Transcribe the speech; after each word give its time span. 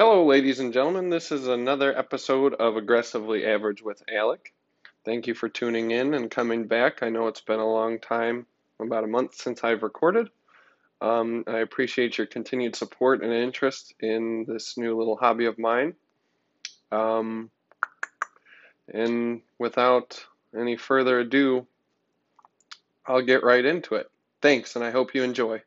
Hello, 0.00 0.24
ladies 0.24 0.60
and 0.60 0.72
gentlemen. 0.72 1.10
This 1.10 1.32
is 1.32 1.48
another 1.48 1.98
episode 1.98 2.54
of 2.54 2.76
Aggressively 2.76 3.44
Average 3.44 3.82
with 3.82 4.00
Alec. 4.08 4.54
Thank 5.04 5.26
you 5.26 5.34
for 5.34 5.48
tuning 5.48 5.90
in 5.90 6.14
and 6.14 6.30
coming 6.30 6.68
back. 6.68 7.02
I 7.02 7.08
know 7.08 7.26
it's 7.26 7.40
been 7.40 7.58
a 7.58 7.68
long 7.68 7.98
time, 7.98 8.46
about 8.78 9.02
a 9.02 9.08
month 9.08 9.34
since 9.34 9.64
I've 9.64 9.82
recorded. 9.82 10.30
Um, 11.00 11.42
I 11.48 11.58
appreciate 11.58 12.16
your 12.16 12.28
continued 12.28 12.76
support 12.76 13.24
and 13.24 13.32
interest 13.32 13.92
in 13.98 14.44
this 14.46 14.78
new 14.78 14.96
little 14.96 15.16
hobby 15.16 15.46
of 15.46 15.58
mine. 15.58 15.96
Um, 16.92 17.50
and 18.94 19.40
without 19.58 20.24
any 20.56 20.76
further 20.76 21.18
ado, 21.18 21.66
I'll 23.04 23.22
get 23.22 23.42
right 23.42 23.64
into 23.64 23.96
it. 23.96 24.08
Thanks, 24.42 24.76
and 24.76 24.84
I 24.84 24.92
hope 24.92 25.16
you 25.16 25.24
enjoy. 25.24 25.60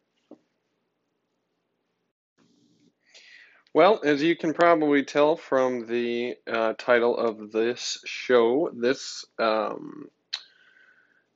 Well, 3.74 4.02
as 4.04 4.22
you 4.22 4.36
can 4.36 4.54
probably 4.54 5.04
tell 5.04 5.38
from 5.38 5.88
the 5.88 6.36
uh, 6.46 6.74
title 6.78 7.18
of 7.18 7.54
this 7.54 8.00
show, 8.06 8.70
this 8.74 9.24
um, 9.40 10.10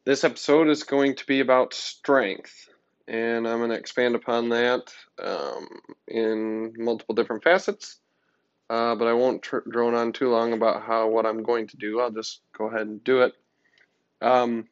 this 0.03 0.25
episode 0.25 0.67
is 0.67 0.83
going 0.83 1.15
to 1.15 1.25
be 1.25 1.39
about 1.39 1.73
strength, 1.73 2.67
and 3.07 3.47
I'm 3.47 3.59
going 3.59 3.69
to 3.69 3.77
expand 3.77 4.15
upon 4.15 4.49
that 4.49 4.93
um, 5.23 5.67
in 6.09 6.73
multiple 6.77 7.15
different 7.15 7.43
facets. 7.43 7.99
Uh, 8.69 8.95
but 8.95 9.07
I 9.07 9.13
won't 9.13 9.41
tr- 9.41 9.69
drone 9.69 9.93
on 9.93 10.11
too 10.11 10.29
long 10.29 10.51
about 10.51 10.83
how 10.83 11.07
what 11.07 11.25
I'm 11.25 11.41
going 11.41 11.67
to 11.67 11.77
do. 11.77 12.01
I'll 12.01 12.11
just 12.11 12.41
go 12.57 12.65
ahead 12.65 12.87
and 12.87 13.01
do 13.03 13.21
it. 13.21 13.33
Um, 14.21 14.67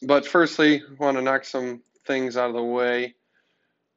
but 0.00 0.26
firstly, 0.26 0.80
I 0.80 0.94
want 0.98 1.18
to 1.18 1.22
knock 1.22 1.44
some 1.44 1.82
things 2.06 2.38
out 2.38 2.48
of 2.48 2.56
the 2.56 2.62
way. 2.62 3.16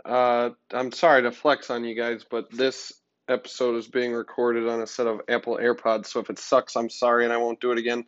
Uh, 0.06 0.52
I'm 0.72 0.92
sorry 0.92 1.24
to 1.24 1.32
flex 1.32 1.70
on 1.70 1.84
you 1.84 1.96
guys, 1.96 2.24
but 2.30 2.52
this 2.52 2.94
episode 3.28 3.76
is 3.78 3.88
being 3.88 4.14
recorded 4.14 4.68
on 4.68 4.82
a 4.82 4.88
set 4.88 5.08
of 5.08 5.22
Apple 5.28 5.58
AirPods, 5.58 6.08
so 6.08 6.20
if 6.20 6.30
it 6.30 6.38
sucks, 6.38 6.76
I'm 6.76 6.92
sorry 6.92 7.24
and 7.24 7.34
I 7.34 7.38
won't 7.38 7.60
do 7.60 7.72
it 7.72 7.80
again. 7.80 8.06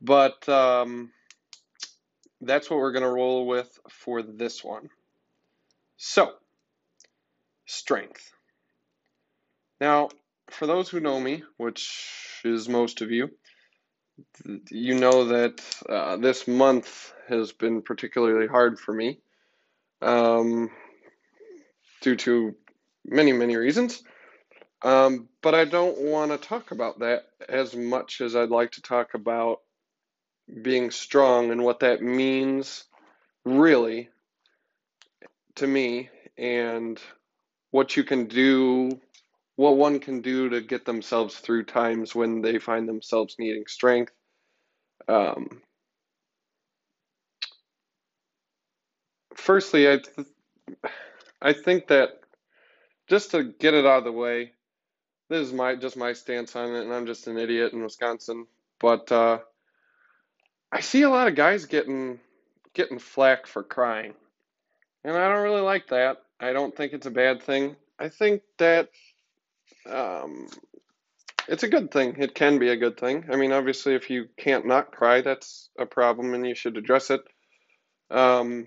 But 0.00 0.48
um, 0.48 1.10
that's 2.40 2.70
what 2.70 2.78
we're 2.78 2.92
going 2.92 3.04
to 3.04 3.10
roll 3.10 3.46
with 3.46 3.78
for 3.90 4.22
this 4.22 4.64
one. 4.64 4.88
So, 5.98 6.32
strength. 7.66 8.32
Now, 9.78 10.08
for 10.50 10.66
those 10.66 10.88
who 10.88 11.00
know 11.00 11.20
me, 11.20 11.42
which 11.58 12.40
is 12.44 12.66
most 12.66 13.02
of 13.02 13.10
you, 13.10 13.30
you 14.70 14.94
know 14.94 15.26
that 15.26 15.62
uh, 15.86 16.16
this 16.16 16.48
month 16.48 17.12
has 17.28 17.52
been 17.52 17.82
particularly 17.82 18.46
hard 18.46 18.78
for 18.78 18.94
me. 18.94 19.20
Um, 20.00 20.70
due 22.00 22.16
to 22.16 22.54
many, 23.04 23.32
many 23.32 23.56
reasons. 23.56 24.02
Um, 24.82 25.28
but 25.42 25.54
I 25.54 25.64
don't 25.64 25.98
want 26.00 26.30
to 26.30 26.38
talk 26.38 26.70
about 26.70 27.00
that 27.00 27.24
as 27.48 27.74
much 27.74 28.20
as 28.20 28.34
I'd 28.34 28.48
like 28.50 28.72
to 28.72 28.82
talk 28.82 29.14
about 29.14 29.58
being 30.62 30.90
strong 30.90 31.50
and 31.50 31.62
what 31.62 31.80
that 31.80 32.02
means 32.02 32.84
really 33.44 34.08
to 35.56 35.66
me 35.66 36.08
and 36.38 36.98
what 37.70 37.96
you 37.96 38.04
can 38.04 38.26
do, 38.26 39.00
what 39.56 39.76
one 39.76 40.00
can 40.00 40.22
do 40.22 40.48
to 40.50 40.60
get 40.60 40.84
themselves 40.84 41.36
through 41.36 41.64
times 41.64 42.14
when 42.14 42.40
they 42.40 42.58
find 42.58 42.88
themselves 42.88 43.36
needing 43.38 43.64
strength. 43.66 44.12
Um, 45.08 45.62
firstly, 49.34 49.90
I. 49.90 49.98
Th- 49.98 50.26
I 51.42 51.52
think 51.52 51.88
that 51.88 52.20
just 53.08 53.32
to 53.32 53.44
get 53.44 53.74
it 53.74 53.86
out 53.86 53.98
of 53.98 54.04
the 54.04 54.12
way, 54.12 54.52
this 55.28 55.46
is 55.46 55.52
my 55.52 55.76
just 55.76 55.96
my 55.96 56.12
stance 56.12 56.54
on 56.56 56.74
it, 56.74 56.82
and 56.82 56.92
I'm 56.92 57.06
just 57.06 57.26
an 57.26 57.38
idiot 57.38 57.72
in 57.72 57.82
Wisconsin. 57.82 58.46
But 58.78 59.10
uh, 59.12 59.38
I 60.72 60.80
see 60.80 61.02
a 61.02 61.10
lot 61.10 61.28
of 61.28 61.34
guys 61.34 61.66
getting 61.66 62.18
getting 62.74 62.98
flack 62.98 63.46
for 63.46 63.62
crying, 63.62 64.14
and 65.04 65.16
I 65.16 65.28
don't 65.28 65.42
really 65.42 65.62
like 65.62 65.88
that. 65.88 66.18
I 66.38 66.52
don't 66.52 66.76
think 66.76 66.92
it's 66.92 67.06
a 67.06 67.10
bad 67.10 67.42
thing. 67.42 67.76
I 67.98 68.08
think 68.08 68.42
that 68.58 68.88
um, 69.88 70.48
it's 71.48 71.62
a 71.62 71.68
good 71.68 71.90
thing. 71.90 72.16
It 72.18 72.34
can 72.34 72.58
be 72.58 72.68
a 72.68 72.76
good 72.76 72.98
thing. 72.98 73.26
I 73.30 73.36
mean, 73.36 73.52
obviously, 73.52 73.94
if 73.94 74.10
you 74.10 74.28
can't 74.36 74.66
not 74.66 74.92
cry, 74.92 75.20
that's 75.20 75.70
a 75.78 75.86
problem, 75.86 76.34
and 76.34 76.46
you 76.46 76.54
should 76.54 76.76
address 76.76 77.10
it. 77.10 77.22
Um, 78.10 78.66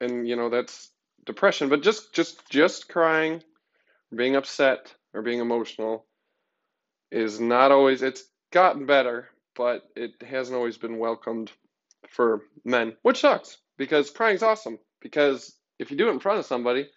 and 0.00 0.28
you 0.28 0.36
know 0.36 0.50
that's 0.50 0.90
depression, 1.26 1.68
but 1.68 1.82
just 1.82 2.14
just 2.14 2.48
just 2.48 2.88
crying, 2.88 3.42
being 4.14 4.36
upset 4.36 4.94
or 5.12 5.22
being 5.22 5.40
emotional 5.40 6.06
is 7.10 7.40
not 7.40 7.72
always 7.72 8.02
it's 8.02 8.24
gotten 8.52 8.86
better, 8.86 9.28
but 9.54 9.82
it 9.94 10.12
hasn't 10.26 10.56
always 10.56 10.78
been 10.78 10.98
welcomed 10.98 11.50
for 12.08 12.42
men, 12.64 12.96
which 13.02 13.20
sucks 13.20 13.58
because 13.76 14.10
crying's 14.10 14.42
awesome 14.42 14.78
because 15.00 15.54
if 15.78 15.90
you 15.90 15.96
do 15.96 16.08
it 16.08 16.12
in 16.12 16.20
front 16.20 16.38
of 16.38 16.46
somebody, 16.46 16.88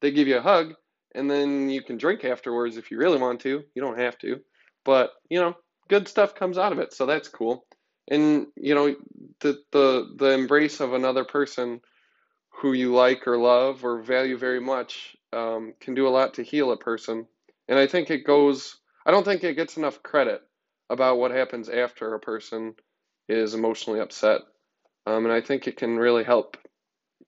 they 0.00 0.10
give 0.10 0.28
you 0.28 0.36
a 0.36 0.42
hug 0.42 0.74
and 1.14 1.30
then 1.30 1.70
you 1.70 1.82
can 1.82 1.96
drink 1.96 2.24
afterwards 2.24 2.76
if 2.76 2.90
you 2.90 2.98
really 2.98 3.18
want 3.18 3.40
to. 3.40 3.62
You 3.74 3.82
don't 3.82 3.98
have 3.98 4.18
to. 4.18 4.40
But, 4.84 5.10
you 5.30 5.40
know, 5.40 5.54
good 5.88 6.06
stuff 6.06 6.34
comes 6.34 6.58
out 6.58 6.72
of 6.72 6.78
it, 6.78 6.92
so 6.92 7.06
that's 7.06 7.28
cool. 7.28 7.64
And, 8.08 8.46
you 8.56 8.74
know, 8.74 8.94
the 9.40 9.58
the 9.72 10.14
the 10.16 10.30
embrace 10.32 10.80
of 10.80 10.92
another 10.92 11.24
person 11.24 11.80
who 12.56 12.72
you 12.72 12.94
like 12.94 13.26
or 13.26 13.36
love 13.36 13.84
or 13.84 14.00
value 14.00 14.36
very 14.38 14.60
much 14.60 15.16
um, 15.32 15.74
can 15.80 15.94
do 15.94 16.08
a 16.08 16.10
lot 16.10 16.34
to 16.34 16.42
heal 16.42 16.72
a 16.72 16.76
person. 16.76 17.26
And 17.68 17.78
I 17.78 17.86
think 17.86 18.10
it 18.10 18.24
goes, 18.24 18.76
I 19.04 19.10
don't 19.10 19.24
think 19.24 19.44
it 19.44 19.56
gets 19.56 19.76
enough 19.76 20.02
credit 20.02 20.42
about 20.88 21.18
what 21.18 21.32
happens 21.32 21.68
after 21.68 22.14
a 22.14 22.20
person 22.20 22.74
is 23.28 23.54
emotionally 23.54 24.00
upset. 24.00 24.40
Um, 25.06 25.24
and 25.24 25.32
I 25.32 25.40
think 25.40 25.66
it 25.66 25.76
can 25.76 25.98
really 25.98 26.24
help 26.24 26.56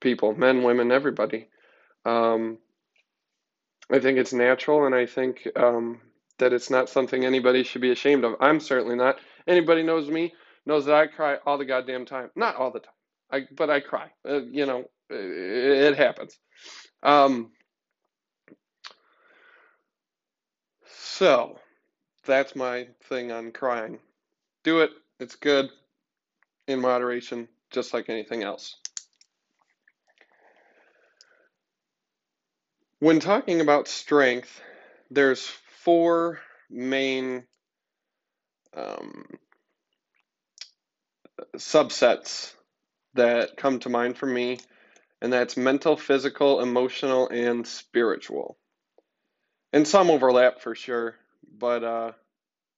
people, 0.00 0.34
men, 0.34 0.62
women, 0.62 0.90
everybody. 0.90 1.48
Um, 2.04 2.58
I 3.90 3.98
think 3.98 4.18
it's 4.18 4.32
natural, 4.32 4.86
and 4.86 4.94
I 4.94 5.06
think 5.06 5.46
um, 5.56 6.00
that 6.38 6.52
it's 6.52 6.70
not 6.70 6.88
something 6.88 7.24
anybody 7.24 7.62
should 7.64 7.80
be 7.82 7.90
ashamed 7.90 8.24
of. 8.24 8.36
I'm 8.40 8.60
certainly 8.60 8.96
not. 8.96 9.16
Anybody 9.46 9.82
knows 9.82 10.08
me 10.08 10.32
knows 10.66 10.84
that 10.84 10.94
I 10.94 11.06
cry 11.06 11.36
all 11.46 11.58
the 11.58 11.64
goddamn 11.64 12.04
time. 12.04 12.30
Not 12.36 12.56
all 12.56 12.70
the 12.70 12.80
time, 12.80 12.94
I, 13.30 13.40
but 13.56 13.70
I 13.70 13.80
cry. 13.80 14.10
Uh, 14.28 14.42
you 14.42 14.66
know, 14.66 14.84
it, 15.10 15.96
happens. 15.96 16.38
Um, 17.02 17.52
so 21.12 21.58
that's 22.26 22.56
my 22.56 22.88
thing 23.08 23.32
on 23.32 23.52
crying. 23.52 23.98
Do 24.64 24.80
it. 24.80 24.90
It's 25.20 25.36
good 25.36 25.70
in 26.66 26.80
moderation, 26.80 27.48
just 27.70 27.94
like 27.94 28.08
anything 28.08 28.42
else. 28.42 28.76
When 33.00 33.20
talking 33.20 33.60
about 33.60 33.88
strength, 33.88 34.60
there's 35.10 35.46
four 35.46 36.40
main 36.70 37.44
um, 38.76 39.26
subsets 41.56 42.52
that 43.14 43.56
come 43.56 43.78
to 43.80 43.88
mind 43.88 44.16
for 44.18 44.26
me 44.26 44.58
and 45.20 45.32
that's 45.32 45.56
mental, 45.56 45.96
physical, 45.96 46.60
emotional, 46.60 47.28
and 47.28 47.66
spiritual. 47.66 48.56
And 49.72 49.86
some 49.86 50.10
overlap 50.10 50.60
for 50.60 50.74
sure, 50.74 51.16
but 51.58 51.84
uh, 51.84 52.12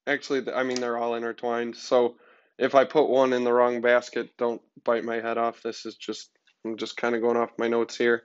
actually, 0.07 0.51
I 0.53 0.63
mean, 0.65 0.81
they're 0.81 0.99
all 0.99 1.15
intertwined. 1.15 1.77
So 1.77 2.17
if 2.59 2.75
I 2.75 2.85
put 2.85 3.09
one 3.09 3.33
in 3.33 3.45
the 3.45 3.53
wrong 3.53 3.81
basket, 3.81 4.37
don't 4.37 4.61
bite 4.85 5.05
my 5.05 5.17
head 5.17 5.39
off. 5.39 5.63
This 5.63 5.87
is 5.87 5.97
just, 5.97 6.31
I'm 6.65 6.77
just 6.77 6.97
kind 6.97 7.15
of 7.15 7.23
going 7.23 7.37
off 7.37 7.59
my 7.59 7.69
notes 7.69 7.97
here. 7.97 8.25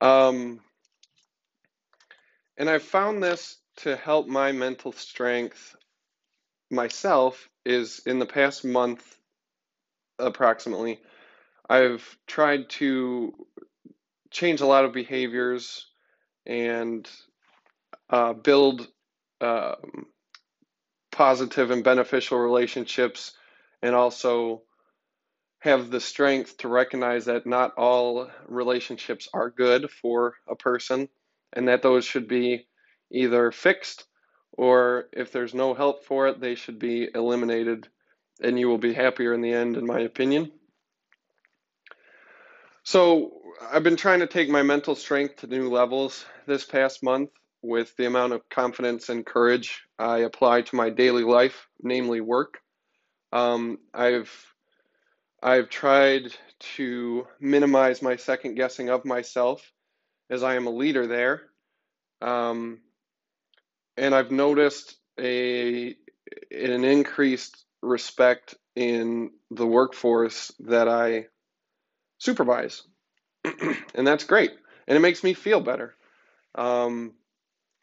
Um, 0.00 0.60
and 2.56 2.68
I 2.68 2.78
found 2.78 3.22
this 3.22 3.56
to 3.78 3.96
help 3.96 4.26
my 4.26 4.52
mental 4.52 4.92
strength 4.92 5.76
myself 6.70 7.48
is 7.64 8.00
in 8.06 8.18
the 8.18 8.26
past 8.26 8.64
month 8.64 9.16
approximately 10.18 11.00
I've 11.68 12.16
tried 12.26 12.68
to 12.70 13.32
change 14.30 14.60
a 14.60 14.66
lot 14.66 14.84
of 14.84 14.92
behaviors 14.92 15.86
and 16.46 17.08
uh, 18.10 18.32
build 18.32 18.88
um, 19.40 20.06
positive 21.10 21.70
and 21.70 21.84
beneficial 21.84 22.38
relationships, 22.38 23.32
and 23.82 23.94
also 23.94 24.62
have 25.60 25.90
the 25.90 26.00
strength 26.00 26.56
to 26.58 26.68
recognize 26.68 27.26
that 27.26 27.46
not 27.46 27.74
all 27.76 28.28
relationships 28.48 29.28
are 29.32 29.50
good 29.50 29.90
for 29.90 30.34
a 30.48 30.56
person, 30.56 31.08
and 31.52 31.68
that 31.68 31.82
those 31.82 32.04
should 32.04 32.26
be 32.26 32.66
either 33.10 33.52
fixed 33.52 34.06
or 34.52 35.08
if 35.12 35.32
there's 35.32 35.54
no 35.54 35.74
help 35.74 36.04
for 36.04 36.28
it, 36.28 36.40
they 36.40 36.54
should 36.54 36.78
be 36.78 37.08
eliminated, 37.14 37.88
and 38.42 38.58
you 38.58 38.68
will 38.68 38.78
be 38.78 38.92
happier 38.92 39.32
in 39.32 39.40
the 39.40 39.52
end, 39.52 39.76
in 39.76 39.86
my 39.86 40.00
opinion. 40.00 40.52
So 42.84 43.32
I've 43.70 43.84
been 43.84 43.96
trying 43.96 44.20
to 44.20 44.26
take 44.26 44.48
my 44.48 44.62
mental 44.62 44.94
strength 44.94 45.36
to 45.36 45.46
new 45.46 45.70
levels 45.70 46.24
this 46.46 46.64
past 46.64 47.02
month, 47.02 47.30
with 47.62 47.96
the 47.96 48.06
amount 48.06 48.32
of 48.32 48.48
confidence 48.48 49.08
and 49.08 49.24
courage 49.24 49.82
I 49.98 50.18
apply 50.18 50.62
to 50.62 50.76
my 50.76 50.90
daily 50.90 51.22
life, 51.22 51.68
namely 51.80 52.20
work. 52.20 52.58
Um, 53.32 53.78
I've 53.94 54.30
I've 55.42 55.68
tried 55.68 56.34
to 56.76 57.26
minimize 57.40 58.02
my 58.02 58.16
second 58.16 58.54
guessing 58.54 58.90
of 58.90 59.04
myself 59.04 59.72
as 60.28 60.42
I 60.42 60.56
am 60.56 60.66
a 60.66 60.70
leader 60.70 61.06
there. 61.06 61.42
Um, 62.20 62.80
and 63.96 64.14
I've 64.14 64.30
noticed 64.32 64.96
a 65.20 65.94
an 66.50 66.84
increased 66.84 67.64
respect 67.80 68.56
in 68.74 69.30
the 69.50 69.66
workforce 69.66 70.52
that 70.60 70.88
I 70.88 71.26
supervise, 72.22 72.82
and 73.94 74.06
that's 74.06 74.24
great, 74.24 74.52
and 74.88 74.96
it 74.96 75.00
makes 75.00 75.24
me 75.24 75.34
feel 75.34 75.60
better 75.60 75.94
um, 76.56 77.14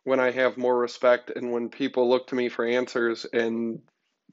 when 0.05 0.19
I 0.19 0.31
have 0.31 0.57
more 0.57 0.77
respect 0.77 1.31
and 1.35 1.51
when 1.51 1.69
people 1.69 2.09
look 2.09 2.27
to 2.27 2.35
me 2.35 2.49
for 2.49 2.65
answers, 2.65 3.25
and 3.33 3.81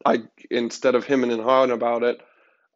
I 0.04 0.24
instead 0.50 0.94
of 0.94 1.04
him 1.04 1.24
and 1.24 1.42
hawing 1.42 1.72
about 1.72 2.04
it, 2.04 2.20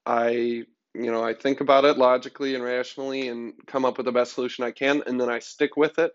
I 0.07 0.31
you 0.31 1.13
know 1.13 1.25
I 1.25 1.35
think 1.35 1.61
about 1.61 1.85
it 1.87 1.99
logically 1.99 2.55
and 2.55 2.65
rationally 2.65 3.29
and 3.29 3.55
come 3.67 3.85
up 3.85 3.99
with 3.99 4.07
the 4.07 4.13
best 4.13 4.35
solution 4.35 4.65
I 4.65 4.73
can, 4.73 5.03
and 5.07 5.21
then 5.21 5.31
I 5.31 5.41
stick 5.41 5.77
with 5.77 5.99
it 5.99 6.13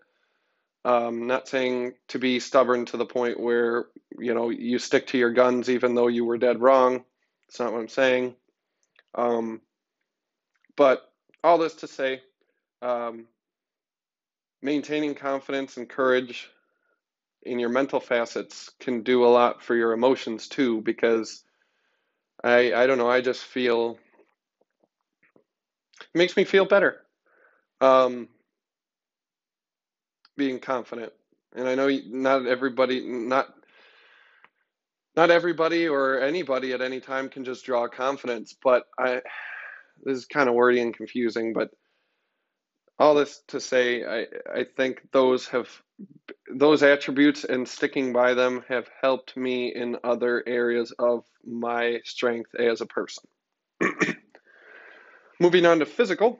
um, 0.84 1.28
not 1.28 1.48
saying 1.48 1.94
to 2.08 2.20
be 2.20 2.40
stubborn 2.40 2.86
to 2.86 2.98
the 2.98 3.06
point 3.06 3.40
where 3.40 3.86
you 4.18 4.34
know 4.34 4.50
you 4.50 4.80
stick 4.80 5.08
to 5.08 5.18
your 5.18 5.32
guns 5.32 5.70
even 5.70 5.94
though 5.94 6.08
you 6.08 6.26
were 6.26 6.38
dead 6.38 6.60
wrong. 6.60 7.04
It's 7.48 7.60
not 7.60 7.72
what 7.72 7.80
I'm 7.80 7.88
saying. 7.88 8.36
Um, 9.14 9.62
but 10.76 11.05
all 11.46 11.58
this 11.58 11.76
to 11.76 11.86
say, 11.86 12.20
um, 12.82 13.26
maintaining 14.62 15.14
confidence 15.14 15.76
and 15.76 15.88
courage 15.88 16.50
in 17.42 17.60
your 17.60 17.68
mental 17.68 18.00
facets 18.00 18.70
can 18.80 19.02
do 19.02 19.24
a 19.24 19.28
lot 19.28 19.62
for 19.62 19.76
your 19.76 19.92
emotions 19.92 20.48
too. 20.48 20.80
Because 20.82 21.44
I 22.42 22.74
I 22.74 22.86
don't 22.86 22.98
know, 22.98 23.08
I 23.08 23.20
just 23.20 23.44
feel 23.44 23.98
it 26.00 26.18
makes 26.18 26.36
me 26.36 26.44
feel 26.44 26.64
better. 26.64 27.02
Um, 27.80 28.28
being 30.36 30.58
confident. 30.58 31.12
And 31.54 31.68
I 31.68 31.74
know 31.74 31.88
not 32.08 32.46
everybody, 32.46 33.06
not 33.06 33.54
not 35.14 35.30
everybody 35.30 35.88
or 35.88 36.20
anybody 36.20 36.72
at 36.72 36.82
any 36.82 37.00
time 37.00 37.28
can 37.28 37.44
just 37.44 37.64
draw 37.64 37.86
confidence, 37.88 38.54
but 38.62 38.84
I 38.98 39.22
this 40.02 40.18
is 40.18 40.26
kind 40.26 40.48
of 40.48 40.54
wordy 40.54 40.80
and 40.80 40.94
confusing, 40.94 41.52
but 41.52 41.70
all 42.98 43.14
this 43.14 43.42
to 43.48 43.60
say 43.60 44.04
I 44.04 44.26
I 44.52 44.64
think 44.64 45.02
those 45.12 45.48
have 45.48 45.68
those 46.52 46.82
attributes 46.82 47.44
and 47.44 47.68
sticking 47.68 48.12
by 48.12 48.34
them 48.34 48.64
have 48.68 48.88
helped 49.00 49.36
me 49.36 49.74
in 49.74 49.98
other 50.04 50.42
areas 50.46 50.92
of 50.98 51.24
my 51.44 52.00
strength 52.04 52.54
as 52.54 52.80
a 52.80 52.86
person. 52.86 53.24
Moving 55.40 55.66
on 55.66 55.80
to 55.80 55.86
physical. 55.86 56.38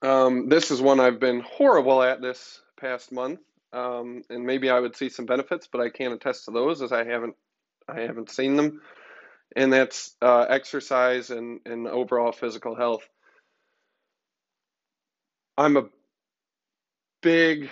Um, 0.00 0.48
this 0.48 0.70
is 0.70 0.80
one 0.80 1.00
I've 1.00 1.20
been 1.20 1.40
horrible 1.40 2.02
at 2.02 2.22
this 2.22 2.62
past 2.80 3.12
month, 3.12 3.40
um, 3.72 4.22
and 4.30 4.46
maybe 4.46 4.70
I 4.70 4.80
would 4.80 4.96
see 4.96 5.10
some 5.10 5.26
benefits, 5.26 5.68
but 5.70 5.80
I 5.80 5.90
can't 5.90 6.14
attest 6.14 6.46
to 6.46 6.50
those 6.50 6.80
as 6.80 6.92
I 6.92 7.04
haven't 7.04 7.36
I 7.88 8.00
haven't 8.00 8.30
seen 8.30 8.56
them. 8.56 8.80
And 9.56 9.72
that's 9.72 10.16
uh, 10.20 10.46
exercise 10.48 11.30
and, 11.30 11.60
and 11.64 11.86
overall 11.86 12.32
physical 12.32 12.74
health. 12.74 13.08
I'm 15.56 15.76
a 15.76 15.88
big 17.22 17.70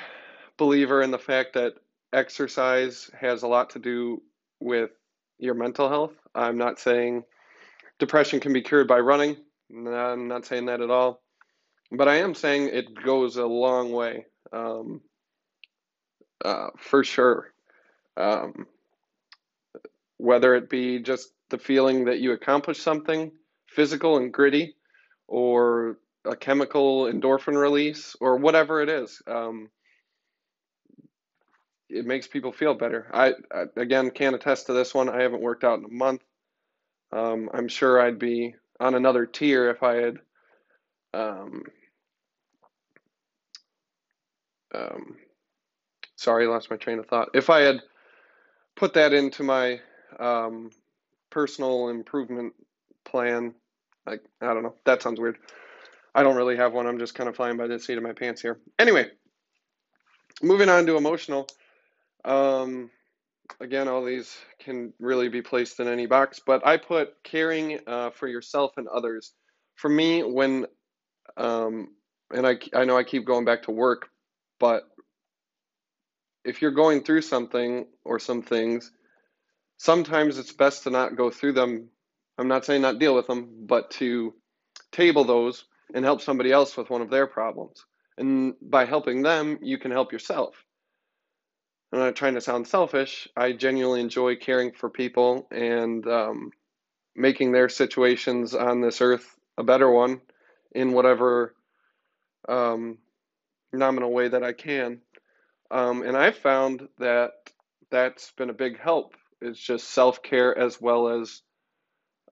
believer 0.56 1.02
in 1.02 1.10
the 1.10 1.18
fact 1.18 1.54
that 1.54 1.74
exercise 2.12 3.10
has 3.18 3.42
a 3.42 3.48
lot 3.48 3.70
to 3.70 3.78
do 3.78 4.22
with 4.60 4.90
your 5.38 5.54
mental 5.54 5.88
health. 5.88 6.12
I'm 6.34 6.56
not 6.56 6.78
saying 6.78 7.24
depression 7.98 8.40
can 8.40 8.52
be 8.52 8.62
cured 8.62 8.86
by 8.86 9.00
running. 9.00 9.36
I'm 9.70 10.28
not 10.28 10.46
saying 10.46 10.66
that 10.66 10.80
at 10.80 10.90
all. 10.90 11.20
But 11.90 12.08
I 12.08 12.16
am 12.16 12.34
saying 12.34 12.68
it 12.68 13.02
goes 13.04 13.36
a 13.36 13.46
long 13.46 13.92
way 13.92 14.26
um, 14.52 15.02
uh, 16.44 16.68
for 16.78 17.04
sure. 17.04 17.52
Um, 18.16 18.66
whether 20.16 20.54
it 20.54 20.70
be 20.70 21.00
just 21.00 21.30
the 21.52 21.58
feeling 21.58 22.06
that 22.06 22.18
you 22.18 22.32
accomplished 22.32 22.82
something 22.82 23.30
physical 23.68 24.16
and 24.16 24.32
gritty, 24.32 24.74
or 25.28 25.98
a 26.24 26.34
chemical 26.34 27.04
endorphin 27.04 27.56
release, 27.56 28.16
or 28.20 28.36
whatever 28.36 28.82
it 28.82 28.88
is. 28.88 29.22
Um, 29.28 29.70
it 31.88 32.04
makes 32.04 32.26
people 32.26 32.50
feel 32.52 32.74
better. 32.74 33.08
I, 33.12 33.34
I, 33.54 33.64
again 33.76 34.10
can't 34.10 34.34
attest 34.34 34.66
to 34.66 34.72
this 34.72 34.92
one. 34.92 35.08
I 35.08 35.22
haven't 35.22 35.42
worked 35.42 35.62
out 35.62 35.78
in 35.78 35.84
a 35.84 35.88
month. 35.88 36.22
Um, 37.12 37.48
I'm 37.54 37.68
sure 37.68 38.00
I'd 38.00 38.18
be 38.18 38.54
on 38.80 38.94
another 38.94 39.26
tier 39.26 39.70
if 39.70 39.82
I 39.82 39.94
had 39.96 40.18
um, 41.14 41.62
um, 44.74 45.16
sorry, 46.16 46.46
I 46.46 46.48
lost 46.48 46.70
my 46.70 46.76
train 46.76 46.98
of 46.98 47.06
thought. 47.06 47.28
If 47.34 47.50
I 47.50 47.60
had 47.60 47.82
put 48.76 48.94
that 48.94 49.12
into 49.12 49.42
my 49.42 49.80
um, 50.18 50.70
personal 51.32 51.88
improvement 51.88 52.52
plan, 53.04 53.54
like 54.06 54.20
I 54.40 54.54
don't 54.54 54.62
know, 54.62 54.74
that 54.84 55.02
sounds 55.02 55.18
weird. 55.18 55.38
I 56.14 56.22
don't 56.22 56.36
really 56.36 56.56
have 56.56 56.74
one. 56.74 56.86
I'm 56.86 56.98
just 56.98 57.14
kind 57.14 57.28
of 57.28 57.34
flying 57.34 57.56
by 57.56 57.66
the 57.66 57.78
seat 57.78 57.96
of 57.96 58.04
my 58.04 58.12
pants 58.12 58.42
here. 58.42 58.60
Anyway, 58.78 59.08
moving 60.42 60.68
on 60.68 60.86
to 60.86 60.96
emotional. 60.96 61.48
Um, 62.24 62.90
again, 63.60 63.88
all 63.88 64.04
these 64.04 64.36
can 64.60 64.92
really 65.00 65.28
be 65.28 65.40
placed 65.40 65.80
in 65.80 65.88
any 65.88 66.06
box, 66.06 66.40
but 66.44 66.66
I 66.66 66.76
put 66.76 67.14
caring 67.24 67.80
uh, 67.86 68.10
for 68.10 68.28
yourself 68.28 68.72
and 68.76 68.86
others. 68.88 69.32
For 69.76 69.88
me, 69.88 70.22
when 70.22 70.66
um, 71.38 71.88
and 72.30 72.46
I 72.46 72.58
I 72.74 72.84
know 72.84 72.96
I 72.96 73.04
keep 73.04 73.24
going 73.24 73.46
back 73.46 73.62
to 73.62 73.70
work, 73.70 74.08
but 74.60 74.82
if 76.44 76.60
you're 76.60 76.72
going 76.72 77.02
through 77.02 77.22
something 77.22 77.86
or 78.04 78.18
some 78.18 78.42
things, 78.42 78.92
sometimes 79.82 80.38
it's 80.38 80.52
best 80.52 80.84
to 80.84 80.90
not 80.90 81.16
go 81.16 81.28
through 81.28 81.52
them. 81.52 81.88
I'm 82.38 82.46
not 82.46 82.64
saying 82.64 82.82
not 82.82 83.00
deal 83.00 83.16
with 83.16 83.26
them, 83.26 83.48
but 83.66 83.90
to 83.92 84.32
table 84.92 85.24
those 85.24 85.64
and 85.92 86.04
help 86.04 86.20
somebody 86.20 86.52
else 86.52 86.76
with 86.76 86.88
one 86.88 87.02
of 87.02 87.10
their 87.10 87.26
problems. 87.26 87.84
And 88.16 88.54
by 88.62 88.84
helping 88.84 89.22
them, 89.22 89.58
you 89.60 89.78
can 89.78 89.90
help 89.90 90.12
yourself. 90.12 90.54
I'm 91.92 91.98
not 91.98 92.14
trying 92.14 92.34
to 92.34 92.40
sound 92.40 92.68
selfish. 92.68 93.26
I 93.36 93.52
genuinely 93.52 94.00
enjoy 94.00 94.36
caring 94.36 94.70
for 94.70 94.88
people 94.88 95.48
and 95.50 96.06
um, 96.06 96.52
making 97.16 97.50
their 97.50 97.68
situations 97.68 98.54
on 98.54 98.80
this 98.80 99.00
earth 99.00 99.34
a 99.58 99.64
better 99.64 99.90
one 99.90 100.20
in 100.70 100.92
whatever 100.92 101.56
um, 102.48 102.98
nominal 103.72 104.12
way 104.12 104.28
that 104.28 104.44
I 104.44 104.52
can. 104.52 105.00
Um, 105.72 106.02
and 106.02 106.16
I've 106.16 106.38
found 106.38 106.88
that 107.00 107.32
that's 107.90 108.30
been 108.30 108.48
a 108.48 108.54
big 108.54 108.78
help. 108.78 109.16
It's 109.42 109.60
just 109.60 109.90
self 109.90 110.22
care 110.22 110.56
as 110.56 110.80
well 110.80 111.20
as 111.20 111.42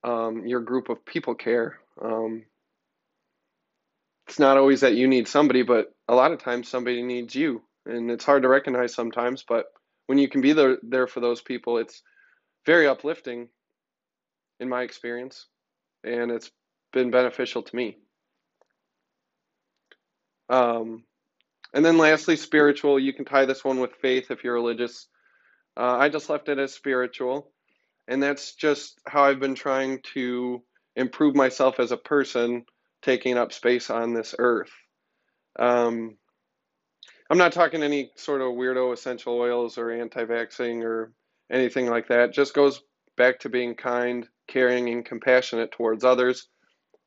um, 0.04 0.46
your 0.46 0.60
group 0.60 0.88
of 0.88 1.04
people 1.04 1.34
care. 1.34 1.78
Um, 2.00 2.44
it's 4.28 4.38
not 4.38 4.56
always 4.56 4.82
that 4.82 4.94
you 4.94 5.08
need 5.08 5.28
somebody, 5.28 5.62
but 5.62 5.92
a 6.08 6.14
lot 6.14 6.32
of 6.32 6.42
times 6.42 6.68
somebody 6.68 7.02
needs 7.02 7.34
you. 7.34 7.62
And 7.84 8.10
it's 8.10 8.24
hard 8.24 8.42
to 8.42 8.48
recognize 8.48 8.94
sometimes, 8.94 9.44
but 9.46 9.66
when 10.06 10.18
you 10.18 10.28
can 10.28 10.40
be 10.40 10.52
there, 10.52 10.78
there 10.82 11.06
for 11.06 11.20
those 11.20 11.40
people, 11.40 11.78
it's 11.78 12.02
very 12.66 12.86
uplifting 12.86 13.48
in 14.60 14.68
my 14.68 14.82
experience. 14.82 15.46
And 16.04 16.30
it's 16.30 16.50
been 16.92 17.10
beneficial 17.10 17.62
to 17.62 17.76
me. 17.76 17.98
Um, 20.48 21.04
and 21.72 21.84
then 21.84 21.98
lastly, 21.98 22.36
spiritual. 22.36 22.98
You 22.98 23.12
can 23.12 23.24
tie 23.24 23.44
this 23.44 23.64
one 23.64 23.80
with 23.80 23.94
faith 24.02 24.30
if 24.30 24.42
you're 24.42 24.54
religious. 24.54 25.06
Uh, 25.80 25.96
I 25.96 26.10
just 26.10 26.28
left 26.28 26.50
it 26.50 26.58
as 26.58 26.74
spiritual. 26.74 27.50
And 28.06 28.22
that's 28.22 28.54
just 28.54 29.00
how 29.06 29.24
I've 29.24 29.40
been 29.40 29.54
trying 29.54 30.00
to 30.14 30.62
improve 30.94 31.34
myself 31.34 31.80
as 31.80 31.90
a 31.90 31.96
person, 31.96 32.66
taking 33.00 33.38
up 33.38 33.52
space 33.52 33.88
on 33.88 34.12
this 34.12 34.34
earth. 34.38 34.72
Um, 35.58 36.18
I'm 37.30 37.38
not 37.38 37.52
talking 37.52 37.82
any 37.82 38.10
sort 38.16 38.42
of 38.42 38.48
weirdo 38.48 38.92
essential 38.92 39.38
oils 39.38 39.78
or 39.78 39.90
anti 39.90 40.24
vaxxing 40.24 40.84
or 40.84 41.12
anything 41.50 41.86
like 41.86 42.08
that. 42.08 42.30
It 42.30 42.34
just 42.34 42.52
goes 42.52 42.82
back 43.16 43.40
to 43.40 43.48
being 43.48 43.74
kind, 43.74 44.28
caring, 44.48 44.90
and 44.90 45.04
compassionate 45.04 45.72
towards 45.72 46.04
others 46.04 46.48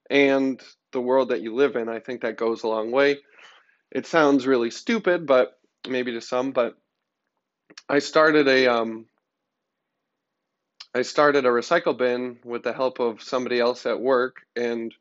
and 0.09 0.59
the 0.93 1.01
world 1.01 1.29
that 1.29 1.41
you 1.41 1.53
live 1.53 1.75
in. 1.75 1.89
I 1.89 1.99
think 1.99 2.21
that 2.21 2.37
goes 2.37 2.63
a 2.63 2.67
long 2.67 2.91
way. 2.91 3.17
It 3.91 4.07
sounds 4.07 4.47
really 4.47 4.71
stupid, 4.71 5.27
but 5.27 5.59
maybe 5.87 6.13
to 6.13 6.21
some, 6.21 6.51
but 6.51 6.75
I 7.89 7.99
started 7.99 8.47
a 8.47 8.67
um, 8.67 9.05
I 10.95 11.01
started 11.01 11.45
a 11.45 11.49
recycle 11.49 11.97
bin 11.97 12.39
with 12.43 12.63
the 12.63 12.73
help 12.73 12.99
of 12.99 13.21
somebody 13.21 13.59
else 13.59 13.85
at 13.85 13.99
work, 13.99 14.37
and 14.55 14.93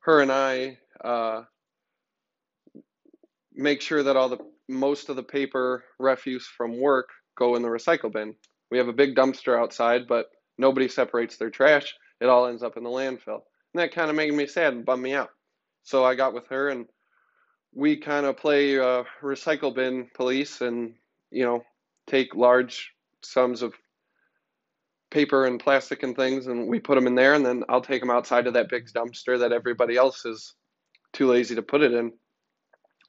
her 0.00 0.20
and 0.20 0.30
I 0.30 0.78
uh, 1.02 1.42
make 3.54 3.80
sure 3.80 4.02
that 4.02 4.16
all 4.16 4.28
the 4.28 4.38
most 4.68 5.08
of 5.08 5.16
the 5.16 5.22
paper 5.22 5.84
refuse 5.98 6.46
from 6.46 6.80
work 6.80 7.08
go 7.36 7.56
in 7.56 7.62
the 7.62 7.68
recycle 7.68 8.12
bin. 8.12 8.34
We 8.70 8.78
have 8.78 8.88
a 8.88 8.92
big 8.92 9.16
dumpster 9.16 9.58
outside, 9.58 10.06
but 10.06 10.30
nobody 10.58 10.88
separates 10.88 11.36
their 11.36 11.50
trash. 11.50 11.94
It 12.20 12.26
all 12.26 12.46
ends 12.46 12.62
up 12.62 12.76
in 12.76 12.84
the 12.84 12.90
landfill. 12.90 13.42
And 13.72 13.82
that 13.82 13.92
kind 13.92 14.10
of 14.10 14.16
made 14.16 14.32
me 14.32 14.46
sad 14.46 14.74
and 14.74 14.84
bummed 14.84 15.02
me 15.02 15.14
out. 15.14 15.30
So 15.82 16.04
I 16.04 16.14
got 16.14 16.34
with 16.34 16.46
her 16.48 16.68
and 16.68 16.86
we 17.74 17.96
kind 17.96 18.26
of 18.26 18.36
play 18.36 18.78
uh, 18.78 19.04
recycle 19.22 19.74
bin 19.74 20.08
police 20.14 20.60
and, 20.60 20.94
you 21.30 21.44
know, 21.44 21.64
take 22.10 22.34
large 22.34 22.92
sums 23.22 23.62
of 23.62 23.72
paper 25.10 25.46
and 25.46 25.60
plastic 25.60 26.02
and 26.02 26.16
things 26.16 26.46
and 26.46 26.68
we 26.68 26.78
put 26.78 26.94
them 26.94 27.06
in 27.06 27.14
there 27.14 27.34
and 27.34 27.44
then 27.44 27.62
I'll 27.68 27.80
take 27.80 28.00
them 28.00 28.10
outside 28.10 28.44
to 28.44 28.50
that 28.52 28.68
big 28.68 28.86
dumpster 28.86 29.38
that 29.38 29.52
everybody 29.52 29.96
else 29.96 30.24
is 30.24 30.54
too 31.12 31.26
lazy 31.26 31.54
to 31.54 31.62
put 31.62 31.82
it 31.82 31.92
in. 31.92 32.12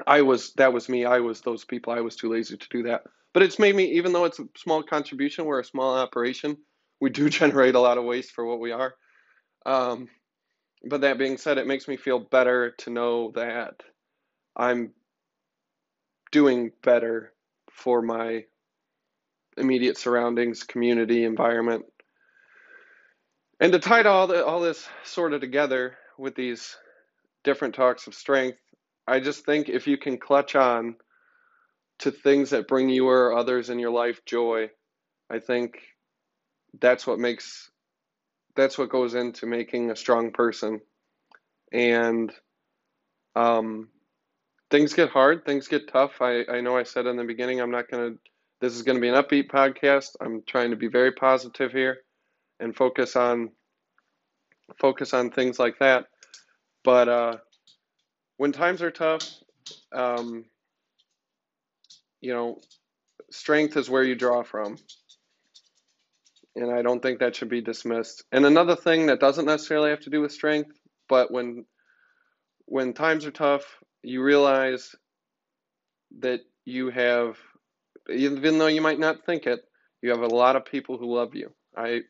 I 0.08 0.22
was 0.22 0.54
that 0.54 0.74
was 0.74 0.90
me. 0.90 1.06
I 1.06 1.20
was 1.20 1.42
those 1.42 1.64
people. 1.64 1.94
I 1.94 2.02
was 2.02 2.16
too 2.16 2.32
lazy 2.32 2.58
to 2.58 2.68
do 2.70 2.84
that. 2.84 3.04
But 3.34 3.44
it's 3.44 3.60
made 3.60 3.76
me 3.76 3.86
even 3.92 4.14
though 4.14 4.26
it's 4.26 4.40
a 4.40 4.48
small 4.58 4.82
contribution, 4.82 5.46
we're 5.46 5.60
a 5.60 5.66
small 5.66 5.96
operation. 5.96 6.58
We 7.00 7.10
do 7.10 7.30
generate 7.42 7.76
a 7.76 7.80
lot 7.80 7.98
of 7.98 8.04
waste 8.04 8.32
for 8.32 8.46
what 8.46 8.60
we 8.60 8.72
are. 8.72 8.96
Um, 9.66 10.10
but 10.84 11.02
that 11.02 11.20
being 11.20 11.38
said, 11.38 11.60
it 11.60 11.68
makes 11.68 11.88
me 11.88 11.98
feel 11.98 12.20
better 12.20 12.72
to 12.80 12.90
know 12.90 13.32
that 13.36 13.82
I'm 14.56 14.92
doing 16.32 16.72
better 16.82 17.34
for 17.72 18.02
my 18.02 18.46
immediate 19.62 19.98
surroundings, 19.98 20.64
community, 20.64 21.24
environment. 21.24 21.86
And 23.60 23.72
to 23.72 23.80
tie 23.80 24.04
all 24.04 24.28
the, 24.28 24.46
all 24.46 24.60
this 24.60 24.90
sort 25.04 25.34
of 25.34 25.42
together 25.42 25.96
with 26.18 26.36
these 26.36 26.76
different 27.44 27.76
talks 27.76 28.08
of 28.08 28.16
strength, 28.16 28.58
I 29.08 29.20
just 29.20 29.46
think 29.46 29.70
if 29.70 29.88
you 29.88 29.98
can 29.98 30.18
clutch 30.18 30.56
on 30.56 30.96
to 32.00 32.12
things 32.12 32.50
that 32.50 32.68
bring 32.68 32.90
you 32.90 33.08
or 33.08 33.34
others 33.34 33.70
in 33.70 33.78
your 33.80 33.92
life 33.92 34.26
joy, 34.26 34.70
I 35.30 35.40
think 35.40 35.80
that's 36.80 37.06
what 37.06 37.20
makes 37.20 37.70
that's 38.56 38.78
what 38.78 38.90
goes 38.90 39.14
into 39.14 39.46
making 39.46 39.92
a 39.92 39.96
strong 39.96 40.32
person. 40.32 40.82
And 41.72 42.34
um, 43.36 43.90
things 44.70 44.94
get 44.94 45.10
hard, 45.10 45.46
things 45.46 45.68
get 45.68 45.88
tough. 45.88 46.22
I, 46.22 46.44
I 46.52 46.62
know 46.62 46.76
I 46.76 46.84
said 46.84 47.06
in 47.06 47.16
the 47.16 47.24
beginning 47.24 47.62
I'm 47.62 47.72
not 47.72 47.90
gonna 47.90 48.16
this 48.62 48.76
is 48.76 48.84
gonna 48.84 49.00
be 49.00 49.10
an 49.10 49.16
upbeat 49.16 49.48
podcast. 49.50 50.16
I'm 50.22 50.44
trying 50.48 50.70
to 50.70 50.78
be 50.78 50.88
very 50.88 51.12
positive 51.12 51.72
here 51.72 51.98
and 52.60 52.76
focus 52.76 53.16
on 53.16 53.50
focus 54.80 55.14
on 55.14 55.32
things 55.32 55.60
like 55.60 55.80
that. 55.80 56.06
But 56.84 57.10
uh, 57.10 57.38
when 58.38 58.52
times 58.52 58.82
are 58.82 58.92
tough, 58.92 59.28
um, 59.92 60.46
you 62.22 62.34
know, 62.34 62.60
strength 63.32 63.78
is 63.78 63.90
where 63.90 64.04
you 64.04 64.16
draw 64.16 64.44
from. 64.44 64.78
And 66.56 66.72
I 66.72 66.82
don't 66.82 67.02
think 67.02 67.20
that 67.20 67.36
should 67.36 67.50
be 67.50 67.62
dismissed. 67.62 68.24
And 68.32 68.46
another 68.46 68.76
thing 68.76 69.08
that 69.08 69.20
doesn't 69.20 69.46
necessarily 69.46 69.90
have 69.90 70.02
to 70.02 70.10
do 70.10 70.22
with 70.22 70.32
strength, 70.32 70.72
but 71.10 71.32
when 71.32 71.66
when 72.66 72.94
times 72.94 73.26
are 73.26 73.32
tough, 73.32 73.64
you 74.04 74.22
realize 74.24 74.96
that 76.20 76.42
you 76.66 76.90
have 76.90 77.38
even 78.12 78.58
though 78.58 78.68
you 78.68 78.82
might 78.82 79.00
not 79.00 79.26
think 79.26 79.48
it, 79.48 79.62
you 80.02 80.10
have 80.10 80.22
a 80.22 80.28
lot 80.28 80.56
of 80.56 80.66
people 80.66 80.98
who 80.98 81.16
love 81.16 81.36
you. 81.36 81.52
I 81.76 82.02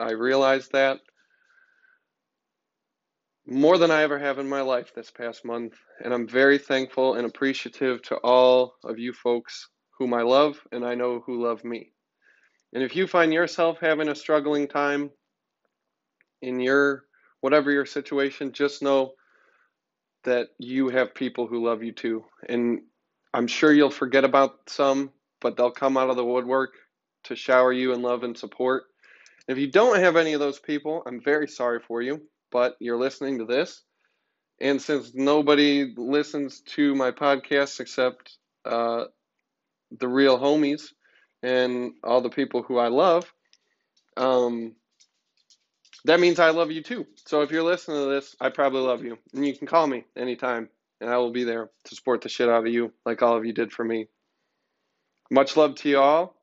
I 0.00 0.12
realize 0.12 0.68
that 0.68 1.00
more 3.46 3.78
than 3.78 3.90
I 3.90 4.02
ever 4.02 4.18
have 4.18 4.38
in 4.38 4.48
my 4.48 4.60
life 4.60 4.92
this 4.94 5.10
past 5.10 5.44
month. 5.44 5.74
And 6.04 6.12
I'm 6.12 6.28
very 6.28 6.58
thankful 6.58 7.14
and 7.14 7.26
appreciative 7.26 8.02
to 8.02 8.16
all 8.16 8.74
of 8.84 8.98
you 8.98 9.12
folks 9.14 9.68
whom 9.98 10.12
I 10.12 10.22
love 10.22 10.60
and 10.70 10.84
I 10.84 10.94
know 10.94 11.20
who 11.24 11.42
love 11.42 11.64
me. 11.64 11.92
And 12.74 12.82
if 12.82 12.94
you 12.94 13.06
find 13.06 13.32
yourself 13.32 13.78
having 13.80 14.08
a 14.08 14.14
struggling 14.14 14.68
time 14.68 15.10
in 16.42 16.60
your 16.60 17.04
whatever 17.40 17.70
your 17.70 17.86
situation, 17.86 18.52
just 18.52 18.82
know 18.82 19.14
that 20.24 20.48
you 20.58 20.90
have 20.90 21.14
people 21.14 21.46
who 21.46 21.64
love 21.64 21.82
you 21.82 21.92
too. 21.92 22.24
And 22.48 22.82
I'm 23.32 23.46
sure 23.46 23.72
you'll 23.72 23.90
forget 23.90 24.24
about 24.24 24.68
some, 24.68 25.10
but 25.40 25.56
they'll 25.56 25.70
come 25.70 25.96
out 25.96 26.10
of 26.10 26.16
the 26.16 26.24
woodwork 26.24 26.74
to 27.24 27.36
shower 27.36 27.72
you 27.72 27.92
in 27.92 28.02
love 28.02 28.22
and 28.22 28.36
support. 28.36 28.84
If 29.46 29.58
you 29.58 29.70
don't 29.70 29.98
have 29.98 30.16
any 30.16 30.34
of 30.34 30.40
those 30.40 30.58
people, 30.58 31.02
I'm 31.06 31.20
very 31.20 31.48
sorry 31.48 31.80
for 31.80 32.02
you 32.02 32.20
but 32.50 32.76
you're 32.80 32.98
listening 32.98 33.38
to 33.38 33.44
this. 33.44 33.82
And 34.60 34.80
since 34.80 35.14
nobody 35.14 35.94
listens 35.96 36.60
to 36.60 36.94
my 36.94 37.12
podcast 37.12 37.80
except 37.80 38.36
uh, 38.64 39.04
the 39.98 40.08
real 40.08 40.38
homies 40.38 40.92
and 41.42 41.92
all 42.02 42.20
the 42.20 42.30
people 42.30 42.62
who 42.62 42.78
I 42.78 42.88
love, 42.88 43.32
um, 44.16 44.74
that 46.04 46.20
means 46.20 46.40
I 46.40 46.50
love 46.50 46.72
you 46.72 46.82
too. 46.82 47.06
So 47.26 47.42
if 47.42 47.50
you're 47.52 47.62
listening 47.62 47.98
to 47.98 48.10
this, 48.10 48.34
I 48.40 48.48
probably 48.48 48.80
love 48.80 49.04
you. 49.04 49.18
And 49.32 49.46
you 49.46 49.56
can 49.56 49.68
call 49.68 49.86
me 49.86 50.04
anytime, 50.16 50.68
and 51.00 51.10
I 51.10 51.18
will 51.18 51.32
be 51.32 51.44
there 51.44 51.70
to 51.84 51.94
support 51.94 52.22
the 52.22 52.28
shit 52.28 52.48
out 52.48 52.66
of 52.66 52.72
you, 52.72 52.92
like 53.06 53.22
all 53.22 53.36
of 53.36 53.44
you 53.44 53.52
did 53.52 53.70
for 53.70 53.84
me. 53.84 54.08
Much 55.30 55.56
love 55.56 55.74
to 55.76 55.88
you 55.88 55.98
all. 55.98 56.34